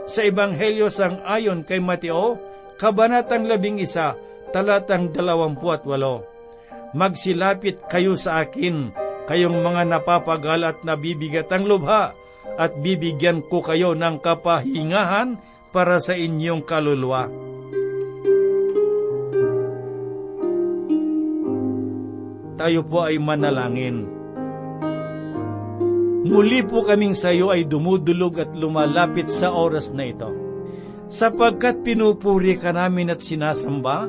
sa 0.05 0.21
Ebanghelyo 0.21 0.93
sang 0.93 1.25
ayon 1.25 1.65
kay 1.65 1.81
Mateo, 1.81 2.37
Kabanatang 2.77 3.45
labing 3.45 3.81
isa, 3.81 4.17
talatang 4.53 5.09
dalawampuat 5.09 5.85
walo. 5.85 6.25
Magsilapit 6.93 7.85
kayo 7.89 8.17
sa 8.17 8.45
akin 8.45 8.93
kayong 9.25 9.61
mga 9.61 9.85
napapagal 9.85 10.61
at 10.65 10.77
nabibigat 10.81 11.49
ang 11.49 11.65
lubha, 11.65 12.13
at 12.57 12.73
bibigyan 12.81 13.45
ko 13.45 13.61
kayo 13.65 13.97
ng 13.97 14.21
kapahingahan 14.21 15.37
para 15.73 15.97
sa 16.01 16.13
inyong 16.13 16.61
kaluluwa. 16.65 17.29
Tayo 22.61 22.85
po 22.85 23.09
ay 23.09 23.17
manalangin. 23.17 24.20
Muli 26.21 26.61
po 26.61 26.85
kaming 26.85 27.17
sa 27.17 27.33
iyo 27.33 27.49
ay 27.49 27.65
dumudulog 27.65 28.37
at 28.37 28.53
lumalapit 28.53 29.25
sa 29.33 29.49
oras 29.57 29.89
na 29.89 30.05
ito. 30.05 30.29
Sapagkat 31.09 31.81
pinupuri 31.81 32.61
ka 32.61 32.69
namin 32.69 33.09
at 33.09 33.25
sinasamba, 33.25 34.05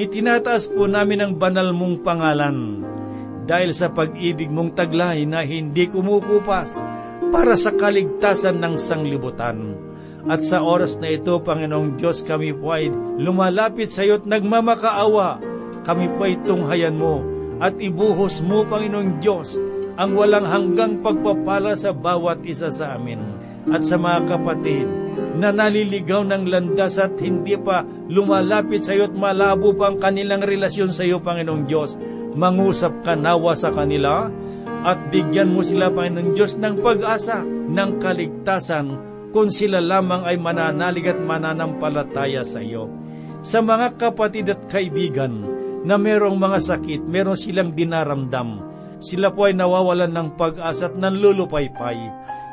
itinataas 0.00 0.72
po 0.72 0.88
namin 0.88 1.20
ang 1.20 1.32
banal 1.36 1.76
mong 1.76 2.00
pangalan 2.00 2.80
dahil 3.44 3.76
sa 3.76 3.92
pag-ibig 3.92 4.48
mong 4.48 4.80
taglay 4.80 5.28
na 5.28 5.44
hindi 5.44 5.86
kumukupas 5.92 6.80
para 7.28 7.52
sa 7.52 7.76
kaligtasan 7.76 8.56
ng 8.56 8.74
sanglibutan. 8.80 9.76
At 10.26 10.42
sa 10.42 10.64
oras 10.64 10.98
na 10.98 11.14
ito, 11.14 11.38
Panginoong 11.44 12.00
Diyos, 12.00 12.24
kami 12.24 12.56
po 12.56 12.74
ay 12.74 12.88
lumalapit 13.20 13.92
sa 13.92 14.02
iyo 14.02 14.18
at 14.18 14.26
nagmamakaawa. 14.26 15.38
Kami 15.86 16.06
po 16.16 16.26
ay 16.26 16.40
tunghayan 16.42 16.96
mo 16.96 17.22
at 17.62 17.76
ibuhos 17.78 18.42
mo, 18.42 18.66
Panginoong 18.66 19.22
Diyos, 19.22 19.54
ang 19.96 20.12
walang 20.12 20.44
hanggang 20.44 21.00
pagpapala 21.00 21.72
sa 21.76 21.96
bawat 21.96 22.44
isa 22.44 22.68
sa 22.68 22.96
amin. 22.96 23.20
At 23.66 23.82
sa 23.82 23.98
mga 23.98 24.30
kapatid 24.30 24.86
na 25.36 25.50
naliligaw 25.50 26.22
ng 26.22 26.46
landas 26.46 27.00
at 27.02 27.18
hindi 27.18 27.58
pa 27.58 27.82
lumalapit 28.06 28.86
sa 28.86 28.94
iyo 28.94 29.10
at 29.10 29.16
malabo 29.16 29.74
pa 29.74 29.90
ang 29.90 29.98
kanilang 29.98 30.44
relasyon 30.44 30.94
sa 30.94 31.02
iyo, 31.02 31.18
Panginoong 31.18 31.64
Diyos, 31.66 31.98
mangusap 32.38 33.02
ka 33.02 33.18
nawa 33.18 33.58
sa 33.58 33.74
kanila 33.74 34.30
at 34.86 35.10
bigyan 35.10 35.50
mo 35.50 35.66
sila, 35.66 35.90
Panginoon 35.90 36.36
Diyos, 36.38 36.60
ng 36.62 36.78
pag-asa 36.78 37.42
ng 37.46 37.90
kaligtasan 37.98 38.86
kung 39.34 39.50
sila 39.50 39.82
lamang 39.82 40.22
ay 40.22 40.38
mananalig 40.38 41.10
at 41.10 41.18
mananampalataya 41.18 42.46
sa 42.46 42.62
iyo. 42.62 42.86
Sa 43.42 43.62
mga 43.62 43.98
kapatid 43.98 44.46
at 44.50 44.70
kaibigan 44.70 45.42
na 45.86 45.98
merong 45.98 46.38
mga 46.38 46.58
sakit, 46.62 47.02
meron 47.06 47.38
silang 47.38 47.74
dinaramdam, 47.74 48.65
sila 49.06 49.30
po 49.30 49.46
ay 49.46 49.54
nawawalan 49.54 50.10
ng 50.10 50.28
pag-asa 50.34 50.90
at 50.90 50.98
nanlulupaypay. 50.98 51.98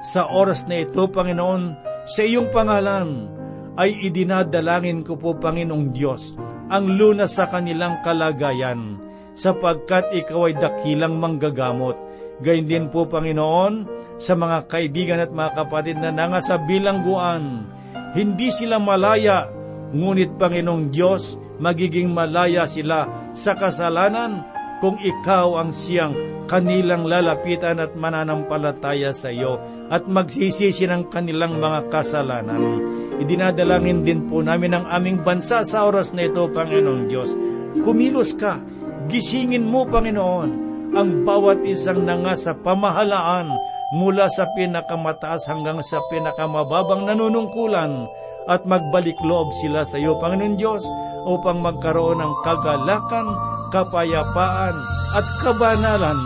Sa 0.05 0.29
oras 0.29 0.69
na 0.69 0.85
ito, 0.85 1.09
Panginoon, 1.09 1.73
sa 2.05 2.21
iyong 2.21 2.53
pangalan, 2.53 3.25
ay 3.73 3.97
idinadalangin 4.05 5.01
ko 5.01 5.17
po, 5.17 5.33
Panginoong 5.33 5.89
Diyos, 5.89 6.37
ang 6.69 6.93
lunas 6.93 7.33
sa 7.33 7.49
kanilang 7.49 8.05
kalagayan, 8.05 9.01
sapagkat 9.33 10.13
ikaw 10.13 10.51
ay 10.51 10.53
dakilang 10.61 11.17
manggagamot. 11.17 11.97
Gayun 12.45 12.69
din 12.69 12.85
po, 12.93 13.09
Panginoon, 13.09 13.89
sa 14.21 14.37
mga 14.37 14.69
kaibigan 14.69 15.23
at 15.23 15.33
mga 15.33 15.57
kapatid 15.57 15.97
na 15.97 16.13
nangasa 16.13 16.61
bilangguan. 16.69 17.65
Hindi 18.13 18.53
sila 18.53 18.77
malaya, 18.77 19.49
ngunit 19.89 20.37
Panginoong 20.37 20.93
Diyos, 20.93 21.41
magiging 21.57 22.13
malaya 22.13 22.69
sila 22.69 23.31
sa 23.33 23.57
kasalanan 23.57 24.45
kung 24.83 24.99
ikaw 24.99 25.63
ang 25.63 25.71
siyang 25.71 26.11
kanilang 26.43 27.07
lalapitan 27.07 27.79
at 27.79 27.95
mananampalataya 27.95 29.15
sa 29.15 29.31
iyo 29.31 29.55
at 29.87 30.03
magsisisi 30.11 30.83
ng 30.91 31.07
kanilang 31.07 31.55
mga 31.55 31.87
kasalanan. 31.87 32.83
Idinadalangin 33.15 34.03
din 34.03 34.27
po 34.27 34.43
namin 34.43 34.75
ang 34.75 34.85
aming 34.91 35.23
bansa 35.23 35.63
sa 35.63 35.87
oras 35.87 36.11
na 36.11 36.27
ito, 36.27 36.51
Panginoong 36.51 37.07
Diyos. 37.07 37.31
Kumilos 37.79 38.35
ka, 38.35 38.59
gisingin 39.07 39.63
mo, 39.63 39.87
Panginoon, 39.87 40.51
ang 40.91 41.23
bawat 41.23 41.63
isang 41.63 42.03
nanga 42.03 42.35
sa 42.35 42.51
pamahalaan 42.51 43.55
mula 43.95 44.27
sa 44.27 44.51
pinakamataas 44.51 45.47
hanggang 45.47 45.79
sa 45.79 46.03
pinakamababang 46.11 47.07
nanunungkulan 47.07 48.03
at 48.51 48.67
magbalik 48.67 49.15
loob 49.23 49.47
sila 49.63 49.87
sa 49.87 49.95
iyo, 49.95 50.19
Panginoon 50.19 50.59
Diyos, 50.59 50.83
upang 51.23 51.63
magkaroon 51.63 52.19
ng 52.19 52.33
kagalakan, 52.43 53.31
kapayapaan 53.73 54.77
at 55.17 55.25
kabanalan 55.41 56.19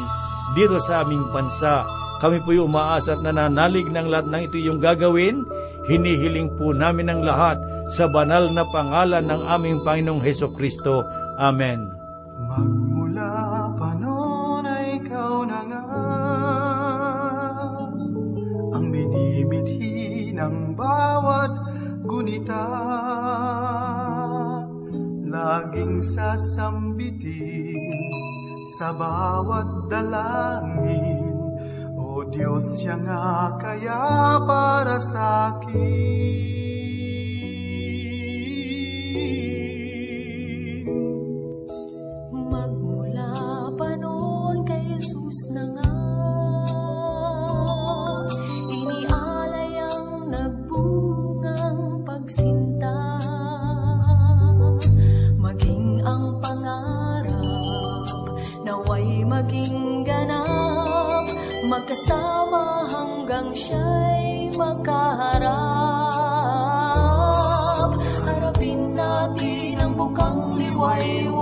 dito 0.52 0.84
sa 0.84 1.08
aming 1.08 1.24
bansa. 1.32 1.88
Kami 2.20 2.44
po'y 2.44 2.60
umaasa 2.60 3.16
at 3.16 3.24
nananalig 3.24 3.88
ng 3.88 4.12
lahat 4.12 4.28
ng 4.28 4.42
ito 4.52 4.60
yung 4.60 4.84
gagawin. 4.84 5.48
Hinihiling 5.88 6.52
po 6.60 6.76
namin 6.76 7.08
ang 7.08 7.22
lahat 7.24 7.62
sa 7.88 8.12
banal 8.12 8.52
na 8.52 8.68
pangalan 8.68 9.24
ng 9.24 9.42
aming 9.48 9.80
Panginoong 9.88 10.20
Heso 10.20 10.52
Kristo. 10.52 11.00
Amen. 11.40 11.80
Magmula 12.52 13.72
pa 13.80 13.96
noon 13.96 14.68
ay 14.68 15.00
ikaw 15.00 15.48
na 15.48 15.60
nga 15.64 15.84
ang 18.76 18.86
binimithi 18.92 20.36
ng 20.36 20.76
bawat 20.76 21.54
gunita 22.04 22.66
laging 25.28 26.02
sasambitin 27.18 28.64
sa 28.78 28.94
bawat 28.94 29.90
dalangin 29.90 31.34
O 31.98 32.22
Diyos 32.30 32.82
siya 32.82 32.98
nga 33.02 33.58
kaya 33.58 34.38
para 34.46 34.98
sa 35.02 35.54
akin 35.54 36.47
siya'y 63.58 64.54
makaharap 64.54 65.58
Harapin 68.22 68.94
natin 68.94 69.82
ang 69.82 69.94
bukang 69.98 70.54
liwayway. 70.62 71.42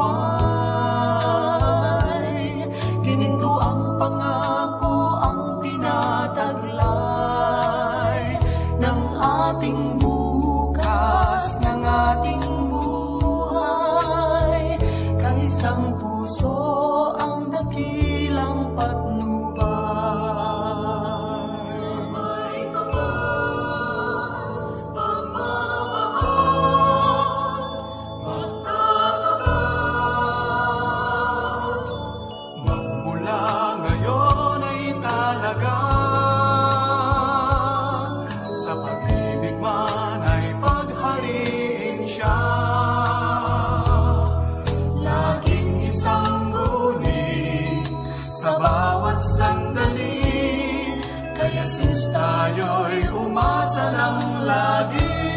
Gininto 3.04 3.60
ang 3.60 4.00
pangako 4.00 4.65
Jesus 51.66 52.14
tayo'y 52.14 53.10
umasa 53.10 53.90
ng 53.90 54.46
lagi 54.46 55.35